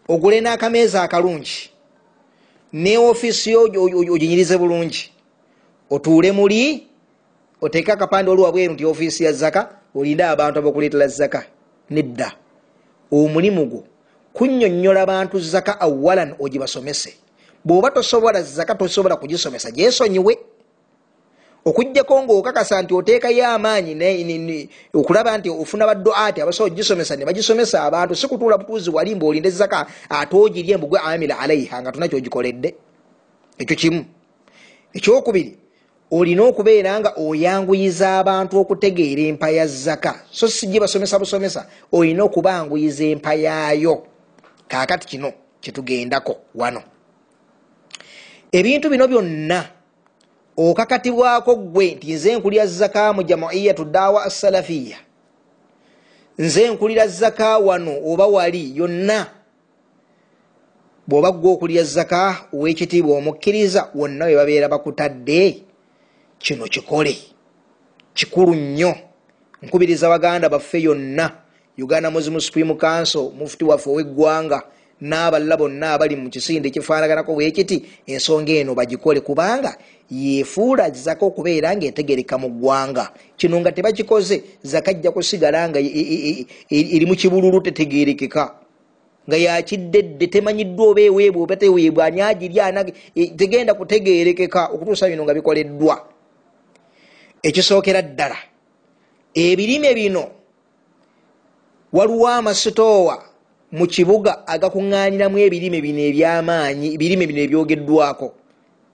ogule 0.08 0.40
n'akameeza 0.40 1.02
akalungi 1.02 1.70
ne 2.72 2.98
ofiisi 2.98 3.50
yo 3.50 3.62
oginyirize 3.62 4.58
bulungi. 4.58 5.12
Otuule 5.90 6.32
muli 6.32 6.86
oteeke 7.60 7.92
akapande 7.92 8.30
oli 8.30 8.42
wabweru 8.42 8.72
nti 8.72 8.84
ofiisi 8.84 9.24
ya 9.24 9.32
zaka 9.32 9.68
olinde 9.94 10.24
abantu 10.24 10.58
abakuleetera 10.58 11.08
zaka 11.08 11.46
nedda. 11.90 12.32
Omulimu 13.12 13.66
gwo 13.66 13.84
kunnyonnyola 14.32 15.06
bantu 15.06 15.40
zaka 15.40 15.80
awalan 15.80 16.34
ogibasomese. 16.38 17.14
Bw'oba 17.64 17.90
tosobola 17.90 18.42
zaka 18.42 18.74
tosobola 18.74 19.16
kugisomesa 19.16 19.70
gyesonyiwe 19.70 20.38
okugjako 21.68 22.22
ngaokakasa 22.22 22.82
nti 22.82 22.94
oteekayo 22.94 23.46
amaanyi 23.46 24.68
okulaba 24.94 25.38
nti 25.38 25.50
ofuna 25.50 25.86
badoati 25.86 26.40
abasobola 26.40 26.72
ogisomesa 26.72 27.16
ne 27.16 27.24
bagisomesa 27.24 27.84
abantu 27.84 28.16
si 28.16 28.28
kutuula 28.28 28.58
butuuzi 28.58 28.90
wali 28.90 29.14
mbaolinde 29.14 29.50
zaka 29.50 29.86
ate 30.08 30.36
ogirye 30.36 30.76
mbugwe 30.76 31.00
amila 31.00 31.38
alaiha 31.38 31.82
nga 31.82 31.92
tuna 31.92 32.08
kyogikoledde 32.08 32.74
ekyo 33.58 33.76
kimu. 33.76 34.04
Ekyokubiri 34.94 35.58
olina 36.10 36.42
okubeera 36.42 37.00
nga 37.00 37.12
oyanguyiza 37.16 38.18
abantu 38.18 38.60
okutegeera 38.60 39.22
empa 39.22 39.50
ya 39.50 39.66
zaka 39.66 40.24
so 40.30 40.48
sijje 40.48 40.80
basomesa 40.80 41.18
busomesa 41.18 41.66
olina 41.92 42.24
okubanguyiza 42.24 43.04
empa 43.04 43.34
yaayo 43.34 44.06
kakati 44.68 45.06
kino 45.06 45.32
kyetugendako 45.60 46.36
wano. 46.54 46.82
Ebintu 48.52 48.88
bino 48.90 49.08
byonna 49.08 49.77
okakatibwako 50.58 51.54
gwe 51.56 51.86
nti 51.94 52.12
nze 52.14 52.36
nkulira 52.36 52.66
zaka 52.66 53.12
mu 53.12 53.22
jamuiyatu 53.22 53.84
dawa 53.84 54.24
assalafiya 54.24 54.98
nze 56.38 56.68
nkulira 56.70 57.06
zaka 57.08 57.58
wano 57.58 57.92
oba 58.06 58.26
wali 58.26 58.72
yonna. 58.78 59.26
Bw'oba 61.08 61.30
gwe 61.32 61.50
okulira 61.52 61.82
zaka 61.84 62.36
owekitiibwa 62.52 63.16
omukkiriza 63.18 63.88
wonna 63.94 64.24
we 64.24 64.34
babeera 64.36 64.68
bakutadde 64.68 65.62
kino 66.38 66.64
kikole. 66.64 67.16
Kikulu 68.14 68.54
nnyo. 68.54 68.94
Nkubiriza 69.62 70.08
baganda 70.08 70.48
baffe 70.48 70.82
yonna 70.82 71.32
uganda 71.78 72.10
muslim 72.10 72.40
supreme 72.40 72.74
council 72.74 73.30
mufuti 73.38 73.64
waffe 73.64 73.90
ow'eggwanga 73.90 74.62
n'abalala 75.00 75.56
bonna 75.56 75.92
abali 75.94 76.16
mu 76.16 76.30
kisinde 76.30 76.68
ekifaanaganako 76.68 77.34
bwekiti 77.34 77.82
ensonga 78.06 78.52
eno 78.52 78.74
bagikole 78.74 79.20
kubanga 79.20 79.76
yefuula 80.10 80.90
zaka 80.90 81.26
okubeera 81.26 81.76
ngaetegereka 81.76 82.38
mu 82.38 82.48
ggwanga. 82.48 83.12
Kino 83.36 83.60
nga 83.60 83.72
tebakikoze 83.72 84.42
zaka 84.62 84.92
jja 84.92 85.10
kusigala 85.10 85.68
nga 85.68 85.78
eri 85.78 87.06
mu 87.06 87.14
kibululu 87.14 87.60
tetegerekeka. 87.60 88.54
Nga 89.28 89.36
yakiddedde 89.36 90.26
temanyiddwa 90.26 90.86
oba 90.88 91.00
eweebwa 91.00 91.42
oba 91.42 91.56
teweebwa 91.56 92.04
ani 92.04 92.20
agirya 92.20 92.72
tegenda 93.36 93.74
kutegerekeka. 93.74 94.72
Okutuusa 94.72 95.08
bino 95.08 95.24
nga 95.24 95.34
bikoleddwa. 95.34 96.08
Ekisookera 97.42 98.02
ddala 98.02 98.36
ebirime 99.34 99.94
bino 99.94 100.24
waliwo 101.92 102.28
amasitoowa 102.28 103.27
mu 103.72 103.86
kibuga 103.86 104.46
agakuŋŋaaniramu 104.46 105.38
ebirime 105.38 105.80
bino 105.80 106.00
ebyamaanyi 106.00 106.94
ebirime 106.94 107.26
bino 107.26 107.40
ebyogeddwako. 107.44 108.28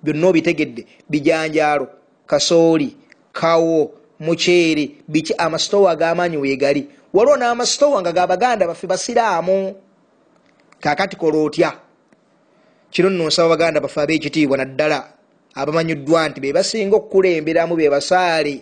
Byonna 0.03 0.27
obitegedde 0.29 0.83
bijanjaalo 1.11 1.87
kasooli 2.27 2.97
kawo 3.33 3.95
muceere 4.21 4.91
biki 5.09 5.35
amasitoowa 5.39 5.91
ag'amaanyi 5.93 6.37
weegali 6.37 6.83
waliwo 7.15 7.37
n'amasitoowa 7.37 8.01
nga 8.01 8.13
gabaganda 8.13 8.67
baffe 8.67 8.87
basiraamu. 8.87 9.75
Kakati 10.81 11.17
kola 11.17 11.39
otya? 11.39 11.73
Kino 12.91 13.11
nno 13.11 13.27
nsaba 13.27 13.49
baganda 13.49 13.81
baffe 13.81 14.01
ab'ekitiibwa 14.01 14.57
naddala 14.59 14.99
abamanyiddwa 15.55 16.29
nti 16.29 16.41
be 16.41 16.53
basinga 16.53 16.97
okukulemberamu 16.97 17.77
be 17.77 17.91
basaale 17.91 18.55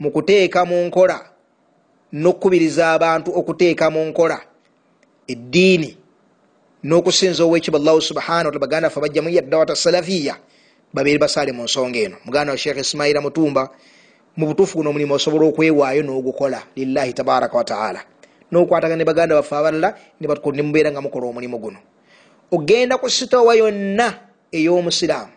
mu 0.00 0.10
kuteeka 0.10 0.64
mu 0.64 0.84
nkola 0.88 1.20
n'okukubiriza 2.12 2.92
abantu 2.96 3.30
okuteeka 3.38 3.90
mu 3.90 4.04
nkola 4.08 4.53
eddiini 5.28 5.96
n'okusinza 6.84 7.44
ow'ekiba 7.44 7.78
allahu 7.78 8.00
subhana 8.00 8.48
wataala 8.48 8.58
baganda 8.60 8.90
ffe 8.90 9.00
bajjamu 9.00 9.28
yaddawata 9.28 9.76
salafiya 9.76 10.36
babeere 10.94 11.18
basaale 11.18 11.52
mu 11.52 11.64
nsonga 11.64 11.98
eno 11.98 12.16
muganda 12.24 12.52
wa 12.52 12.58
sheekh 12.58 12.76
ismaila 12.78 13.20
mutumba 13.20 13.70
mu 14.36 14.46
butuufu 14.46 14.78
guno 14.78 14.90
omulimu 14.90 15.14
osobola 15.14 15.46
okwewaayo 15.48 16.02
n'ogukola 16.02 16.62
lillahi 16.76 17.12
tabaraka 17.12 17.56
wataala 17.56 18.00
n'okwatagana 18.52 18.96
ne 18.96 19.04
baganda 19.04 19.34
baffe 19.34 19.54
abalala 19.56 19.94
ne 20.20 20.62
mubeera 20.62 20.90
nga 20.92 21.00
mukola 21.00 21.26
omulimu 21.26 21.58
guno 21.58 21.78
ogenda 22.52 22.98
ku 22.98 23.08
sitowa 23.10 23.54
yonna 23.56 24.14
ey'omusiraamu 24.52 25.32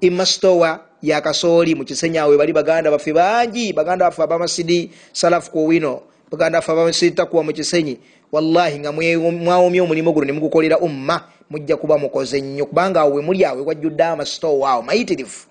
imma 0.00 0.24
sitowa 0.26 0.80
yakasooli 1.02 1.74
mu 1.74 1.84
kisenyawe 1.84 2.36
bali 2.36 2.52
baganda 2.52 2.90
baffe 2.90 3.12
bangi 3.12 3.72
baganda 3.72 4.08
baffe 4.08 4.22
abamasidi 4.22 4.90
salafu 5.12 5.50
kuwino 5.50 6.02
baganda 6.30 6.58
baffe 6.58 6.72
abamasidi 6.72 7.16
takuwa 7.16 7.42
mu 7.44 7.52
kisenyi 7.52 7.98
wallahi 8.32 8.78
nga 8.78 8.92
mwawomya 8.92 9.82
omulimu 9.82 10.12
guno 10.12 10.26
nemugukolera 10.26 10.78
umma 10.78 11.24
mujja 11.50 11.76
kuba 11.76 11.98
mukoze 11.98 12.40
nnyo. 12.40 12.66
Kubanga 12.66 13.00
awo 13.00 13.14
wemuli 13.14 13.44
awo 13.44 13.64
wajjudde 13.64 14.04
amasitowa 14.04 14.70
awo 14.70 14.82
mayitirifu 14.82 15.48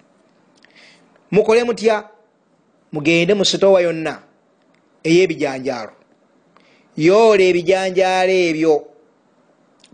mukole 1.32 1.64
mutya? 1.64 2.04
Mugende 2.92 3.34
mu 3.34 3.46
sitowa 3.46 3.82
yonna 3.82 4.20
ey'ebijanjaalo. 5.04 5.92
Yoole 6.98 7.50
ebijanjaalo 7.50 8.32
ebyo 8.32 8.86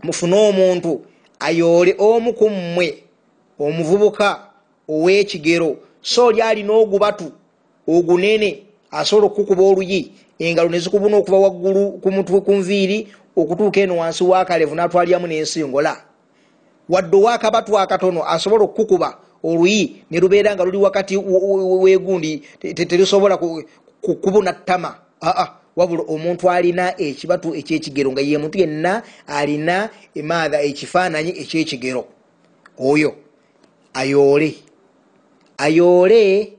mufune 0.02 0.36
omuntu 0.36 1.04
ayoole 1.40 1.94
omu 1.98 2.32
ku 2.32 2.50
mmwe 2.50 3.02
omuvubuka 3.58 4.28
ow'ekigero 4.88 5.76
so 6.00 6.26
oli 6.26 6.42
alina 6.42 6.72
ogubatu 6.72 7.32
ogunene 7.88 8.65
asobola 8.98 9.26
okukuba 9.26 9.62
oluyi 9.62 10.12
engalo 10.38 10.68
nezikubuna 10.68 11.16
okuva 11.16 11.38
waggulu 11.38 11.82
kumutwe 12.02 12.40
ku 12.40 12.52
nviiri 12.52 13.08
okutuuka 13.36 13.80
eno 13.80 13.96
wansi 13.96 14.24
wakalevu 14.24 14.74
natwaliramu 14.74 15.26
n'ensingola 15.26 15.96
wadde 16.88 17.16
owakabatu 17.16 17.78
akatono 17.78 18.20
asobola 18.24 18.64
okukukuba 18.64 19.18
oluyi 19.44 20.02
ne 20.10 20.20
lubeera 20.20 20.54
nga 20.54 20.64
luli 20.64 20.76
wakati 20.76 21.16
wegundi 21.16 22.42
terusobola 22.60 23.38
kubuna 24.00 24.52
ttama. 24.52 24.96
Aa 25.22 25.48
wabula 25.76 26.02
omuntu 26.08 26.50
alina 26.50 27.00
ekibatu 27.00 27.54
ekyekigero 27.54 28.12
nga 28.12 28.20
ye 28.20 28.38
muntu 28.38 28.58
yenna 28.58 29.02
alina 29.26 29.90
emaatha 30.14 30.62
ekifaananyi 30.62 31.30
ekyekigero. 31.42 32.06
Oyo 32.78 33.14
ayoole. 33.94 34.54
Ayoole 35.58 36.55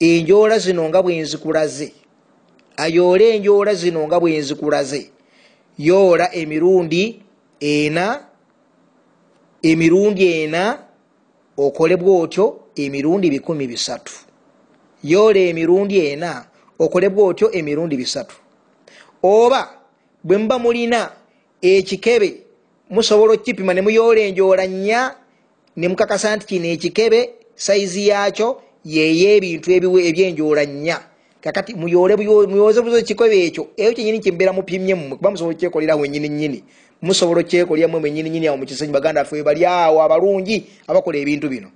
enjoola 0.00 0.58
zino 0.58 0.88
nga 0.88 1.02
bwenzikulaze 1.02 1.92
ayoole 2.76 3.36
enjoola 3.36 3.74
zino 3.74 4.06
nga 4.06 4.20
bwenzikulaze 4.20 5.10
yoola 5.78 6.34
emirundi 6.34 7.22
ena 7.60 8.24
emirundi 9.62 10.24
ena 10.42 10.78
okolebwa 11.56 12.20
otyo 12.20 12.60
emirundi 12.76 13.30
bikumi 13.30 13.66
bisatu. 13.66 14.12
Yoola 15.04 15.40
emirundi 15.40 16.06
ena 16.06 16.46
okolebwa 16.78 17.24
otyo 17.24 17.52
emirundi 17.52 17.96
bisatu. 17.96 18.36
Oba 19.22 19.68
bwe 20.24 20.38
muba 20.38 20.58
mulina 20.58 21.12
ekikebe 21.62 22.42
musobola 22.90 23.32
okukipima 23.32 23.74
ne 23.74 23.80
muyoola 23.80 24.20
enjoola 24.20 24.66
nnya 24.66 25.14
ne 25.76 25.88
mukakasa 25.88 26.36
nti 26.36 26.46
kino 26.46 26.66
ekikebe 26.66 27.30
saizi 27.54 28.08
yaakyo 28.08 28.62
yeyo 28.84 29.36
ebintu 29.36 29.70
ebyenjoola 29.72 30.64
nnya. 30.64 31.00
Kakati 31.40 31.74
muyoole 31.74 32.16
muyooze 32.16 32.82
buzo 32.82 32.98
ekikebe 32.98 33.46
ekyo. 33.46 33.68
Eyo 33.76 33.92
kyenyini 33.92 34.20
kyembeera 34.20 34.52
mupimye 34.52 34.94
mmwe 34.94 35.16
kuba 35.16 35.30
musobola 35.30 35.56
okyekolera 35.56 35.96
wenyini 35.96 36.28
nyini 36.28 36.64
musobola 37.02 37.40
okyekolera 37.40 37.88
mmwe 37.88 38.00
mwenyini 38.00 38.30
nyini 38.30 38.46
awo 38.48 38.56
mukisenyi 38.56 38.92
baganda 38.92 39.24
ffe 39.24 39.42
bali 39.42 39.64
awo 39.64 40.02
abalungi 40.02 40.66
abakola 40.86 41.18
ebintu 41.18 41.48
bino. 41.48 41.70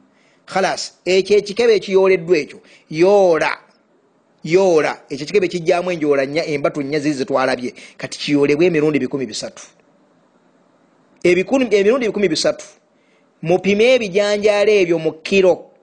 Khalas 0.46 1.00
ekyo 1.05 1.36
ekikebe 1.38 1.74
ekiyooleddwa 1.76 2.38
ekyo. 2.38 2.61
Yoola 2.90 3.59
yoola. 4.44 5.00
Ekyo 5.09 5.24
ekikebe 5.24 5.48
kijjamu 5.48 5.90
enjoola 5.90 6.26
nnya 6.26 6.46
embatu 6.46 6.82
nnya 6.82 6.98
ziri 6.98 7.14
zetwalabye 7.14 7.74
kati 7.96 8.18
kiyoolebwa 8.18 8.66
emirundi 8.66 8.98
bikumi 8.98 9.26
bisatu. 9.26 9.62
Emirundi 11.22 12.07
bikumi 12.07 12.28
bisatu. 12.28 12.66
Mupime 13.42 13.94
ebijanjaalo 13.94 14.72
ebyo 14.72 14.98
mu 14.98 15.12
kiro 15.12 15.74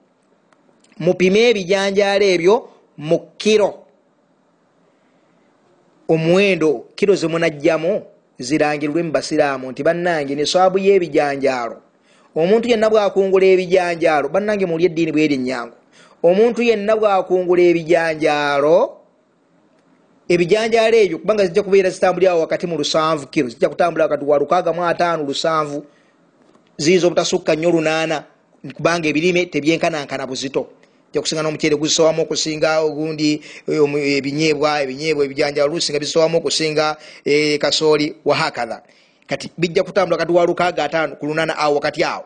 mupime 1.03 1.39
ebijanjaalo 1.49 2.25
ebyo 2.35 2.55
mu 2.97 3.17
kiro. 3.41 3.71
Omuwendo 6.13 6.69
kiro 6.95 7.13
zemunajjamu 7.15 7.91
zirangirwe 8.39 8.99
mu 9.03 9.11
basiraamu 9.11 9.65
nti 9.71 9.81
bannange 9.83 10.33
neswabu 10.35 10.77
y'ebijanjaalo. 10.85 11.77
Omuntu 12.35 12.69
yenna 12.71 12.87
bwakungula 12.89 13.45
ebijanjaalo 13.53 14.27
bannange 14.29 14.65
muli 14.65 14.85
eddiini 14.85 15.11
bweri 15.11 15.35
enyangu 15.35 15.75
omuntu 16.23 16.61
yenna 16.61 16.95
bwakungula 16.95 17.61
ebijanjaalo 17.61 18.77
ebijanjaalo 20.29 20.95
ebyo 21.03 21.17
kubanga 21.19 21.45
zijja 21.45 21.63
kubeera 21.63 21.89
zitambulirawo 21.89 22.39
wakati 22.39 22.67
mu 22.67 22.77
lusanvu 22.77 23.27
kiro 23.27 23.49
zijja 23.49 23.69
kutambulira 23.69 24.05
wakati 24.05 24.25
wa 24.25 24.37
lukaaga 24.39 24.73
mu 24.73 24.85
ataano 24.85 25.23
lusanvu 25.23 25.85
ziyinza 26.77 27.07
obutasukka 27.07 27.55
nnyo 27.55 27.71
lunaana 27.71 28.23
kubanga 28.77 29.09
ebirime 29.09 29.45
tebyenkanankana 29.45 30.27
buzito 30.27 30.69
jakusinga 31.13 31.43
nomucere 31.43 31.75
gusowamu 31.75 32.21
okusinga 32.21 32.79
ogundi 32.79 33.41
ebinyeebwa 33.67 34.81
ebinyeebwa 34.81 35.25
ebijanjalo 35.25 35.73
lusinga 35.73 35.99
bisowamu 35.99 36.37
okusinga 36.37 36.97
kasooli 37.59 38.15
wahakatha 38.25 38.81
kati 39.31 39.51
bijja 39.57 39.83
kutambula 39.83 40.17
kati 40.17 40.31
wa 40.31 40.45
lukaaga 40.45 40.83
ataano 40.83 41.15
ku 41.15 41.25
lunaana 41.25 41.57
awo 41.57 41.75
wakati 41.75 42.03
awo. 42.03 42.23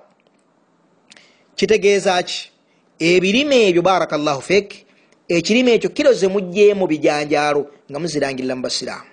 Kitegeeza 1.56 2.24
ki? 2.24 2.52
Ebirime 3.00 3.68
ebyo 3.68 3.82
barakallahu 3.82 4.42
fek 4.42 4.86
ekirime 5.28 5.74
ekyo 5.74 5.90
kiro 5.90 6.14
ze 6.14 6.28
mugjeemu 6.28 6.88
bijanjaalo 6.88 7.68
nga 7.92 8.00
muzirangirira 8.00 8.56
mu 8.56 8.62
basiraamu. 8.62 9.10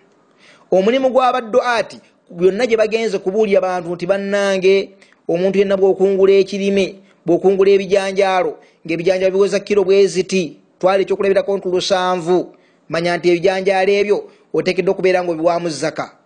Omulimu 0.70 1.10
gw'abaddo 1.10 1.60
ati 1.62 2.00
byonna 2.30 2.66
gye 2.66 2.76
bagenze 2.76 3.18
kubuulya 3.18 3.60
bantu 3.60 3.94
nti 3.94 4.06
bannange 4.06 4.90
omuntu 5.28 5.58
yenna 5.58 5.76
bwokungula 5.76 6.32
ekirime 6.32 6.96
bwokungula 7.26 7.70
ebijanjaalo 7.70 8.58
ngaebijanjaalo 8.86 9.34
biweza 9.34 9.60
kiro 9.60 9.84
bweziti 9.84 10.56
twala 10.78 11.02
ekyokulabirako 11.02 11.56
nti 11.56 11.68
lusanvu. 11.68 12.56
Manya 12.88 13.16
nti 13.16 13.30
ebijanjaalo 13.30 13.92
ebyo 13.92 14.18
otekedde 14.54 14.90
okubeera 14.90 15.22
nga 15.22 15.32
obiwamu 15.32 15.68
zaka 15.70 16.16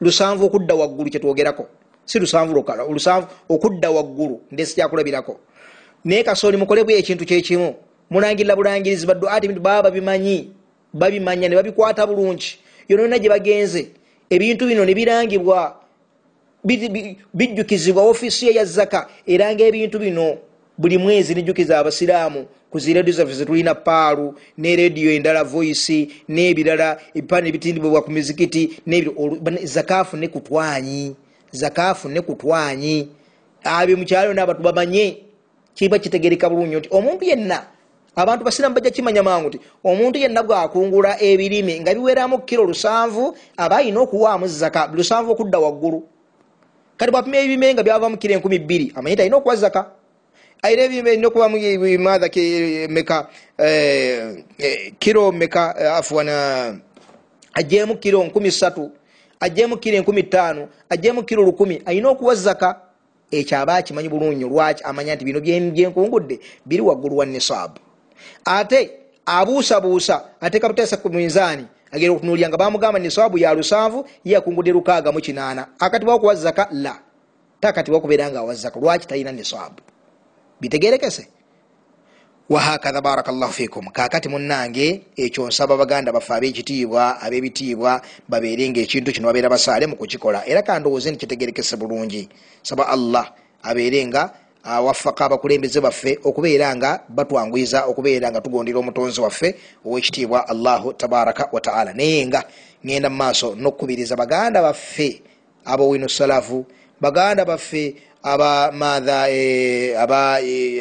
lusanvu 0.00 0.44
okudda 0.46 0.74
waggulu 0.74 1.10
kyetwogerako 1.10 1.66
si 2.04 2.18
lusanvu 2.18 2.54
lukala 2.54 2.84
lusanvu 2.84 3.26
okudda 3.48 3.90
waggulu 3.90 4.40
ndesi 4.50 4.74
kyakulabirako. 4.74 5.40
Naye 6.04 6.22
kasooli 6.24 6.56
mukolebwa 6.56 6.92
ekintu 6.94 7.24
kyekimu 7.24 7.74
mulangirira 8.10 8.56
bulangirizi 8.56 9.06
baddu 9.06 9.28
ati 9.28 9.48
bintu 9.48 9.62
baba 9.62 9.82
babimanyi 9.90 10.50
babimanya 10.94 11.48
ne 11.48 11.56
babikwata 11.56 12.06
bulungi. 12.06 12.58
Yonona 12.88 13.18
gye 13.18 13.28
bagenze. 13.28 13.90
Ebintu 14.30 14.66
bino 14.66 14.84
ne 14.84 14.94
birangibwa 14.94 15.80
bijjukizibwa 17.34 18.02
ofiisi 18.02 18.46
ye 18.46 18.54
ya 18.54 18.64
zaka 18.64 19.08
era 19.26 19.54
ngaebintu 19.54 19.98
bino 19.98 20.38
buli 20.78 20.98
mwezi 20.98 21.34
nijjukiza 21.34 21.78
abasiraamu 21.78 22.46
ku 22.70 22.78
ziredio 22.78 23.14
zaffe 23.14 23.34
zetulina 23.34 23.74
paalu 23.74 24.34
ne 24.58 24.76
rediyo 24.76 25.12
endala 25.12 25.44
voice 25.44 26.08
n'ebirala 26.28 26.98
ebipaana 27.14 27.48
ebitindibwa 27.48 28.02
ku 28.02 28.10
mizikiti 28.10 28.80
zakaafu 29.64 30.16
ne 30.16 30.28
kutwanyi 30.28 31.16
zakaafu 31.56 32.08
ne 32.08 32.20
kutwanyi. 32.20 33.08
Abyo 33.64 33.96
mukyalo 33.96 34.34
naabatu 34.34 34.62
bamanye 34.62 35.18
kiba 35.74 35.98
kitegereka 35.98 36.50
bulungi 36.50 36.76
nti 36.76 36.88
omuntu 36.92 37.24
yenna 37.24 37.66
abantu 38.16 38.44
basiramu 38.44 38.74
bajja 38.74 38.90
kimanya 38.90 39.22
mangu 39.22 39.48
nti 39.48 39.60
omuntu 39.84 40.18
yenna 40.18 40.42
bwakungula 40.42 41.20
ebirime 41.22 41.80
nga 41.80 41.94
biweramu 41.94 42.38
kiro 42.38 42.64
lusanvu 42.64 43.36
aba 43.56 43.76
ayina 43.76 44.00
okuwaamu 44.00 44.46
zaka 44.46 44.86
lusanvu 44.94 45.32
okudda 45.32 45.58
waggulu. 45.58 46.02
Kati 46.96 47.10
bwapima 47.10 47.36
ebirime 47.36 47.74
nga 47.74 47.82
byavamu 47.82 48.16
kiro 48.16 48.34
enkumi 48.34 48.58
bbiri 48.58 48.92
amanye 48.94 49.16
ti 49.16 49.22
alina 49.22 49.36
okuwa 49.36 49.56
zaka 49.56 49.90
ayina 50.62 50.82
ebirime 50.82 51.10
erina 51.12 51.28
okubamu 51.28 51.58
maatha 51.98 52.28
meka 52.88 53.28
kiro 54.98 55.32
meka 55.32 55.76
afuana 55.96 56.78
ajjemu 57.54 57.96
kiro 57.96 58.24
nkumi 58.24 58.50
ssatu 58.50 58.90
ajjemu 59.40 59.76
kiro 59.76 59.96
enkumi 59.96 60.22
ttaano 60.22 60.68
ajjemu 60.90 61.22
kiro 61.22 61.42
lukumi 61.42 61.82
ayina 61.86 62.08
okuwa 62.08 62.34
zaka 62.34 62.80
ekyo 63.30 63.58
aba 63.58 63.74
akimanyi 63.74 64.08
bulungi 64.08 64.44
lwaki 64.44 64.84
amanya 64.84 65.14
nti 65.14 65.24
bino 65.24 65.40
byenkungudde 65.40 66.40
biri 66.66 66.82
waggulu 66.82 67.16
wa 67.16 67.26
nisaabu 67.26 67.80
ate 68.44 68.90
abuusabuusa 69.26 70.24
ateeka 70.40 70.68
buteesa 70.68 70.96
ku 70.96 71.10
minzaani 71.10 71.66
agenda 71.90 72.12
okutunuulya 72.12 72.48
nga 72.48 72.56
bamugamba 72.56 72.98
nisaabu 72.98 73.38
ya 73.38 73.54
lusanvu 73.54 74.06
ye 74.24 74.36
akungudde 74.36 74.72
lukaaga 74.72 75.12
mu 75.12 75.20
kinaana. 75.20 75.66
Akatibwa 75.78 76.14
okuwa 76.14 76.34
zaka 76.34 76.68
la. 76.72 76.98
Takatibwa 77.60 77.98
okubeera 77.98 78.30
nga 78.30 78.38
awa 78.38 78.54
zaka 78.54 78.80
lwaki 78.80 79.06
talina 79.06 79.32
nisaabu 79.32 79.80
bitegerekese. 80.60 81.28
Wahakatha 82.48 83.00
barakallahu 83.00 83.52
fikum. 83.52 83.86
Kakati 83.90 84.28
munange 84.28 85.02
ekyo 85.16 85.48
nsaba 85.48 85.76
baganda 85.76 86.12
baffe 86.12 86.34
ab'ekitiibwa 86.34 87.20
ab'ebitiibwa 87.20 88.00
babeere 88.28 88.70
nga 88.70 88.80
ekintu 88.80 89.12
kino 89.12 89.26
babeera 89.26 89.48
basaale 89.48 89.86
mu 89.86 89.96
kukikola. 89.96 90.46
Era 90.46 90.62
kandowooze 90.62 91.10
nti 91.10 91.18
kitegerekese 91.18 91.76
bulungi. 91.76 92.28
Saba 92.62 92.88
allah 92.88 93.34
abeere 93.62 94.06
nga 94.06 94.30
awafaka 94.66 95.24
abakulembeze 95.24 95.80
baffe 95.80 96.18
okubeera 96.24 96.76
nga 96.76 97.00
batwangwiza 97.08 97.86
okubeera 97.86 98.30
nga 98.30 98.40
tugondera 98.40 98.78
omutonzi 98.78 99.20
waffe 99.20 99.54
owekitiibwa 99.86 100.48
allahu 100.48 100.92
tabaraka 100.92 101.48
wataala 101.52 101.94
naye 101.94 102.26
nga 102.26 102.44
ngenda 102.84 103.10
mu 103.10 103.16
maaso 103.16 103.54
n'okukubiriza 103.54 104.16
baganda 104.16 104.62
baffe 104.62 105.22
abowinu 105.64 106.08
salafu 106.08 106.66
baganda 107.00 107.44
baffe 107.44 107.94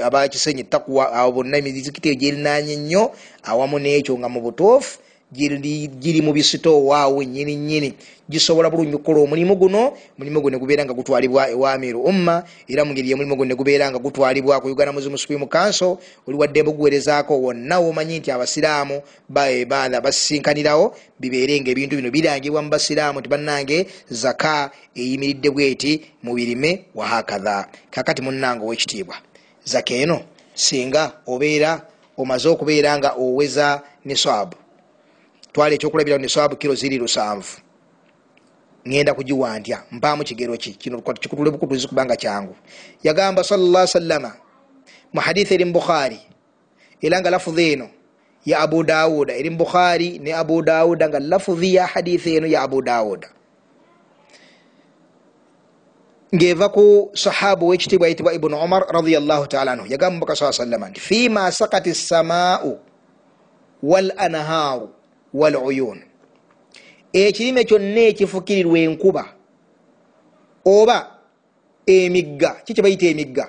abakisenyi 0.05 0.63
takuwa 0.63 1.13
abo 1.13 1.31
bonna 1.31 1.57
emizikiti 1.57 2.09
egyelinanye 2.09 2.75
nnyo 2.75 3.03
awamu 3.43 3.77
n'ekyo 3.79 4.17
nga 4.19 4.29
mu 4.29 4.39
butuufu 4.41 4.99
giri 5.35 6.21
mu 6.21 6.33
bisitowaawe 6.33 7.25
nyini 7.25 7.55
nyini 7.55 7.93
gisobola 8.29 8.69
bulungi 8.69 8.95
okukola 8.95 9.19
omulimu 9.21 9.55
guno 9.55 9.93
omulimu 10.17 10.41
guno 10.41 10.57
negubeera 10.57 10.85
nga 10.85 10.93
gutwalibwa 10.93 11.49
ewa 11.49 11.73
amiru 11.73 12.01
umma 12.01 12.43
era 12.67 12.85
mungeri 12.85 13.13
omulimu 13.13 13.35
guno 13.35 13.49
negubeera 13.49 13.91
nga 13.91 13.99
gutwalibwa 13.99 14.59
ku 14.61 14.67
uganda 14.67 14.93
muslim 14.93 15.17
supreme 15.17 15.45
council 15.45 15.97
oli 16.25 16.37
wadde 16.37 16.63
buguwerezaako 16.63 17.37
wonna 17.37 17.79
womanyi 17.79 18.19
nti 18.19 18.31
abasiraamu 18.31 19.01
baana 19.29 20.01
basinkanirawo 20.01 20.95
bibeere 21.19 21.61
nga 21.61 21.69
ebintu 21.69 21.95
bino 21.95 22.09
birangibwa 22.09 22.61
mu 22.65 22.69
basiraamu 22.69 23.19
nti 23.19 23.29
bannange 23.29 23.85
zaka 24.09 24.71
eyimiridde 24.95 25.49
bweti 25.53 26.01
mu 26.23 26.33
birime 26.33 26.89
wahakatha 26.95 27.69
kakati 27.91 28.21
munnange 28.25 28.65
owekitiibwa 28.65 29.15
zaka 29.65 29.93
eno 29.93 30.25
singa 30.55 31.21
obeera 31.27 31.85
omaze 32.17 32.49
okubeera 32.49 32.97
nga 32.97 33.13
oweza 33.13 33.85
niswabu 34.05 34.64
twala 35.55 35.75
ekyokulabira 35.75 36.17
niswabu 36.17 36.55
kiro 36.59 36.75
ziri 36.75 36.97
lusanvu. 36.97 37.63
Ŋenda 38.85 39.13
kugiwa 39.13 39.59
ntya 39.59 39.83
mpaamu 39.91 40.23
kigero 40.23 40.57
ki? 40.57 40.71
Kino 40.75 41.01
kikutule 41.01 41.51
bukutuzi 41.51 41.87
kubanga 41.87 42.15
kyangu. 42.15 42.55
Yagamba 43.03 43.43
salla 43.43 43.87
sallama 43.87 44.35
mu 45.13 45.21
hadithi 45.21 45.53
eri 45.53 45.65
mu 45.65 45.71
bukhari 45.73 46.19
era 47.01 47.19
nga 47.21 47.29
lafuzi 47.29 47.71
eno 47.71 47.87
ya 48.45 48.59
abu 48.59 48.83
dawuda 48.83 49.33
eri 49.33 49.49
bukhari 49.49 50.19
ne 50.19 50.33
abu 50.33 50.61
dawuda 50.61 51.09
nga 51.09 51.19
lafuzi 51.19 51.75
ya 51.75 51.87
hadithi 51.87 52.35
eno 52.35 52.47
ya 52.47 52.61
abu 52.61 52.81
dawuda. 52.81 53.29
Ngeva 56.35 56.69
ku 56.69 57.09
sahabu 57.13 57.67
wekitibwa 57.67 58.07
yitibwa 58.07 58.33
ibunu 58.33 58.59
umar 58.59 58.83
radiallahu 58.91 59.47
taala 59.47 59.71
anhu 59.71 59.87
yagamba 59.87 60.15
mubaka 60.19 60.35
saa 60.35 60.51
sallama 60.51 60.89
nti 60.89 60.99
fima 60.99 61.51
sakati 61.51 61.95
samau 61.95 62.79
wal 63.83 64.11
anharu 64.17 64.94
wal 65.39 65.55
uyun 65.67 65.99
ekirime 67.13 67.61
kyonna 67.69 68.01
ekifukirirwa 68.11 68.77
enkuba 68.85 69.23
oba 70.65 70.97
emigga 71.85 72.49
kikyebayita 72.65 73.05
emigga? 73.05 73.45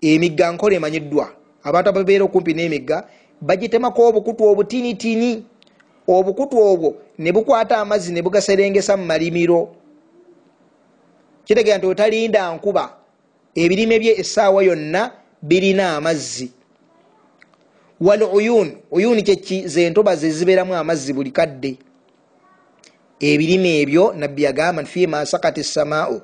Emigga 0.00 0.52
nkola 0.52 0.76
emanyiddwa. 0.76 1.26
Abantu 1.66 1.88
ababeera 1.90 2.24
okumpi 2.24 2.54
n'emigga 2.54 2.96
bagitemako 3.40 4.00
obukutu 4.08 4.42
obutinitini. 4.44 5.30
Obukutu 6.06 6.56
obwo 6.58 6.90
ne 7.18 7.32
bukwata 7.32 7.78
amazzi 7.78 8.12
ne 8.12 8.22
bugaserengesa 8.22 8.96
mu 8.96 9.04
malimiro. 9.04 9.74
Kitegera 11.44 11.78
nti 11.78 11.86
otalinda 11.86 12.54
nkuba. 12.54 12.84
Ebirime 13.54 13.98
bye 13.98 14.20
essaawa 14.20 14.62
yonna 14.62 15.12
birina 15.42 15.96
amazzi 15.96 16.52
wal 18.00 18.22
uyun 18.22 18.72
uyuni 18.90 19.22
kyeki 19.22 19.68
zentobazi 19.68 20.26
ezibeeramu 20.26 20.74
amazzi 20.74 21.12
buli 21.12 21.30
kadde. 21.30 21.76
Ebirime 23.20 23.80
ebyo 23.80 24.12
nabbi 24.12 24.42
yagamba 24.42 24.84
fima 24.84 25.26
sakati 25.26 25.64
samau 25.64 26.20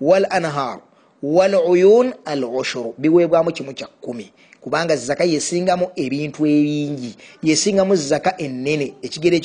wal 0.00 0.26
anhar. 0.30 0.80
Wal 1.22 1.54
uyun 1.54 2.14
al 2.24 2.44
ushuru. 2.44 2.94
Biweebwamu 2.98 3.52
kimu 3.52 3.74
kya 3.74 3.86
kkumi. 3.86 4.32
Kubanga 4.60 4.96
zaka 4.96 5.24
yesingamu 5.24 5.90
ebintu 5.96 6.46
ebingi. 6.46 7.16
Yesingamu 7.42 7.96
zaka 7.96 8.38
enene 8.38 8.94
ekigero 9.02 9.36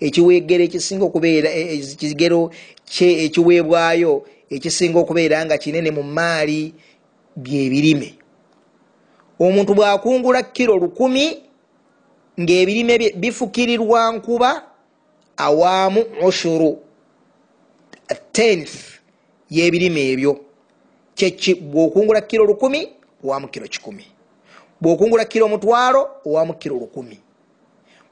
ekiweegero 0.00 0.64
ekisinga 0.64 1.04
okubeera 1.04 1.50
e, 1.50 1.60
e, 1.60 1.78
ekigero 1.78 2.50
ekiweebwayo 3.00 4.24
ekisinga 4.50 4.98
okubeera 4.98 5.44
nga 5.44 5.58
kinene 5.58 5.90
mu 5.90 6.02
maali 6.02 6.74
byebirime 7.36 8.23
omuntu 9.40 9.74
bwakungula 9.74 10.42
kiro 10.42 10.76
lukumi 10.76 11.42
ngaebirime 12.40 12.98
bye 12.98 13.12
bifukirirwa 13.12 14.12
nkuba 14.12 14.62
awaamu 15.36 16.04
ushuru 16.26 16.78
tenth 18.32 18.74
yebirime 19.50 20.10
ebyo. 20.12 20.40
Kyeki 21.14 21.54
bwokungula 21.54 22.20
kiro 22.20 22.44
lukumi 22.44 22.88
owaamu 23.24 23.48
kiro 23.48 23.68
kikumi. 23.68 24.06
Bwokungula 24.80 25.24
kiro 25.24 25.46
omutwalo 25.46 26.10
owaamu 26.26 26.54
kiro 26.54 26.76
lukumi. 26.76 27.18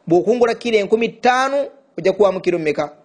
Bwokungula 0.06 0.54
kiro 0.54 0.78
enkumi 0.78 1.08
ttaanu 1.08 1.68
ojja 1.98 2.12
kuwaamu 2.12 2.40
kiro 2.40 2.58
mumeka 2.58 2.96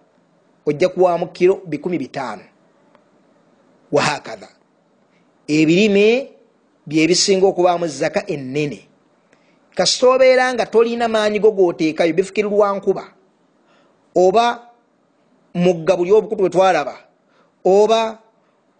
ojja 0.66 0.88
kuwaamu 0.88 1.26
kiro 1.26 1.62
bikumi 1.66 1.98
bitaano. 1.98 2.42
Wahakatha 3.92 4.48
ebirime 5.48 6.30
byebisinga 6.88 7.46
okubaamu 7.46 7.86
zaka 7.86 8.20
enene 8.26 8.80
kasita 9.76 10.06
obeera 10.14 10.54
nga 10.54 10.66
tolina 10.66 11.08
maanyi 11.08 11.38
go 11.38 11.50
gooteekayo 11.50 12.12
bifukirirwa 12.12 12.76
nkuba. 12.76 13.04
Oba 14.14 14.46
mugga 15.54 15.96
buli 15.96 16.12
obukutu 16.12 16.42
bwe 16.42 16.50
twalaba 16.50 16.96
oba 17.64 18.18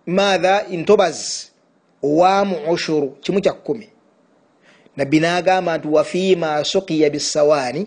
maatha 0.07 0.67
ntobazi 0.71 1.53
owaamu 2.03 2.57
ushuru 2.73 3.09
kimu 3.23 3.41
kya 3.41 3.53
kkumi. 3.53 3.89
Nabbi 4.97 5.21
n'agamba 5.21 5.79
nti 5.79 5.89
wafiima 5.89 6.65
sukiya 6.65 7.11
bisawaani 7.11 7.87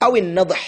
au 0.00 0.16
enadah 0.16 0.64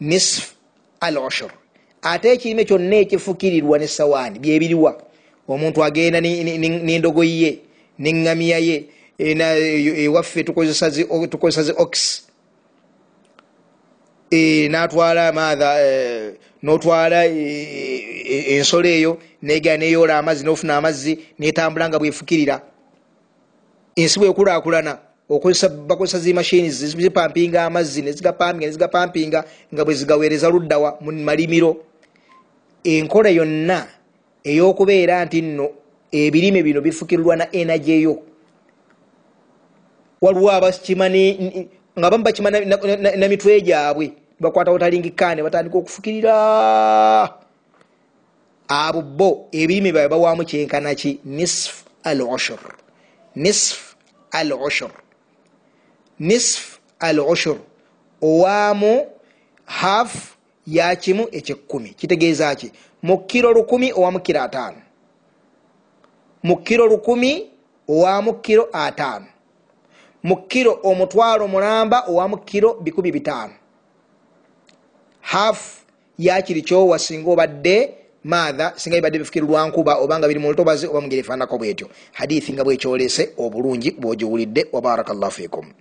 nisf 0.00 0.54
al 1.00 1.18
ushuru 1.18 1.54
ate 2.02 2.32
ekirime 2.32 2.64
kyonna 2.64 2.96
ekifukirirwa 2.96 3.78
nesawaani 3.78 4.38
byebiriwa 4.38 5.07
omuntu 5.48 5.84
agenda 5.84 6.20
nendogoyi 6.20 7.42
ye 7.42 7.58
neŋŋamiya 7.98 8.58
ye 8.58 8.76
ewaffe 10.04 10.44
tukozesa 10.44 10.90
zi 10.90 11.72
ox. 11.76 12.22
E, 14.30 14.68
natwala 14.68 15.32
maatha 15.32 15.80
e, 15.80 16.34
notwala 16.62 17.26
e, 17.26 18.56
ensolo 18.56 18.88
eyo 18.88 19.18
negera 19.42 19.76
neyoola 19.76 20.18
amazzi 20.18 20.44
nofuna 20.44 20.76
amazzi 20.76 21.18
netambula 21.38 21.88
nga 21.88 21.98
bwefukirira 21.98 22.60
ensi 23.96 24.18
bwekulakulana 24.18 24.98
bakozesa 25.86 26.18
zimashini 26.18 26.70
zipampinga 26.70 27.64
amazzi 27.64 28.02
nezigapampinga 28.02 28.66
nezigapampinga 28.66 29.44
nga 29.74 29.84
bwezigaweereza 29.84 30.48
luddawa 30.48 30.98
mu 31.00 31.12
malimiro. 31.12 31.76
Enkola 32.84 33.30
yonna 33.30 33.86
ey'okubeera 34.44 35.24
nti 35.24 35.42
nno 35.42 35.70
ebirime 36.12 36.62
bino 36.62 36.80
bifukirirwa 36.80 37.36
na 37.36 37.52
enagi 37.52 37.92
eyo 37.92 38.22
waliwo 40.20 40.52
abakima 40.52 41.10
nga 41.98 42.10
bamu 42.10 42.24
bakima 42.24 42.50
namitwe 42.50 43.60
gyabwe 43.60 44.12
bakwata 44.40 44.70
otalingikane 44.70 45.42
batandika 45.42 45.78
okufukirira. 45.78 46.34
Abo 48.68 49.02
bo 49.02 49.48
ebirime 49.52 49.92
byabwe 49.92 50.08
bawaamu 50.08 50.44
kyenkanaki 50.44 51.20
nisf 51.24 51.84
al 52.04 52.22
ushur 52.22 52.58
nisf 53.36 53.94
al 54.30 54.52
ushur 54.52 54.90
nisf 56.18 56.78
al 57.00 57.20
ushur 57.20 57.58
owaamu 58.22 59.06
hafu 59.64 60.36
yakimu 60.66 61.28
ekyekkumi. 61.32 61.90
Kitegeeza 61.90 62.54
ki 62.54 62.72
mu 63.02 63.18
kiro 63.26 63.52
lukumi 63.52 63.92
owamu 63.92 64.20
kiro 64.20 64.40
ataano. 64.42 64.76
Mu 66.42 66.56
kiro 66.56 66.86
lukumi 66.86 67.50
owamu 67.88 68.34
kiro 68.34 68.68
ataano. 68.72 69.26
Mu 70.22 70.36
kiro 70.48 70.80
omutwalo 70.82 71.48
mulamba 71.48 72.04
owamu 72.08 72.36
kiro 72.38 72.74
bikumi 72.74 73.12
bitaano. 73.12 73.52
Hafu 75.20 75.84
yakiri 76.18 76.62
kyowa 76.62 76.98
singa 76.98 77.30
obadde 77.30 77.94
maatha 78.24 78.72
singa 78.76 78.96
bibadde 78.96 79.18
bifukirirwa 79.18 79.68
nkuba 79.68 79.94
obanga 79.98 80.28
biri 80.28 80.40
mu 80.40 80.50
lutobazi 80.50 80.86
oba 80.86 81.00
mungeri 81.00 81.20
efaanako 81.20 81.58
bwetyo. 81.58 81.88
Hadithi 82.12 82.52
nga 82.52 82.64
bwekyolese 82.64 83.32
obulungi 83.38 83.90
bwogiwulidde 83.90 84.66
wabaraka 84.72 85.14
llahu 85.14 85.32
fikum 85.32 85.72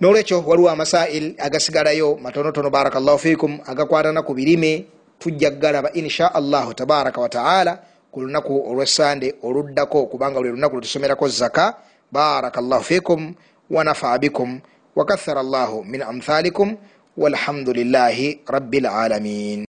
nolwekyo 0.00 0.44
waliwo 0.46 0.70
amasail 0.70 1.34
agasigalayo 1.38 2.16
matonotono 2.22 2.70
barakallahu 2.70 3.18
fikum 3.18 3.58
agakwatana 3.66 4.22
ku 4.22 4.34
birime 4.34 4.86
tujja 5.18 5.50
galaba 5.50 5.92
insha 5.92 6.34
allahu 6.34 6.74
tabaraka 6.74 7.20
wataala 7.20 7.78
ku 8.12 8.20
lunaku 8.20 8.70
olwesande 8.70 9.34
oluddako 9.42 10.06
kubanga 10.06 10.40
lwe 10.40 10.50
lunaku 10.50 10.74
lwetusomerako 10.76 11.28
zaka. 11.28 11.74
Barakallahu 12.12 12.84
fikum 12.84 13.34
wanafaa 13.70 14.18
bikum 14.18 14.60
wakathara 14.96 15.42
llahu 15.42 15.84
min 15.84 16.02
amthalikum 16.02 16.76
walhamdulillahi 17.16 18.40
rabbilalamin 18.46 19.64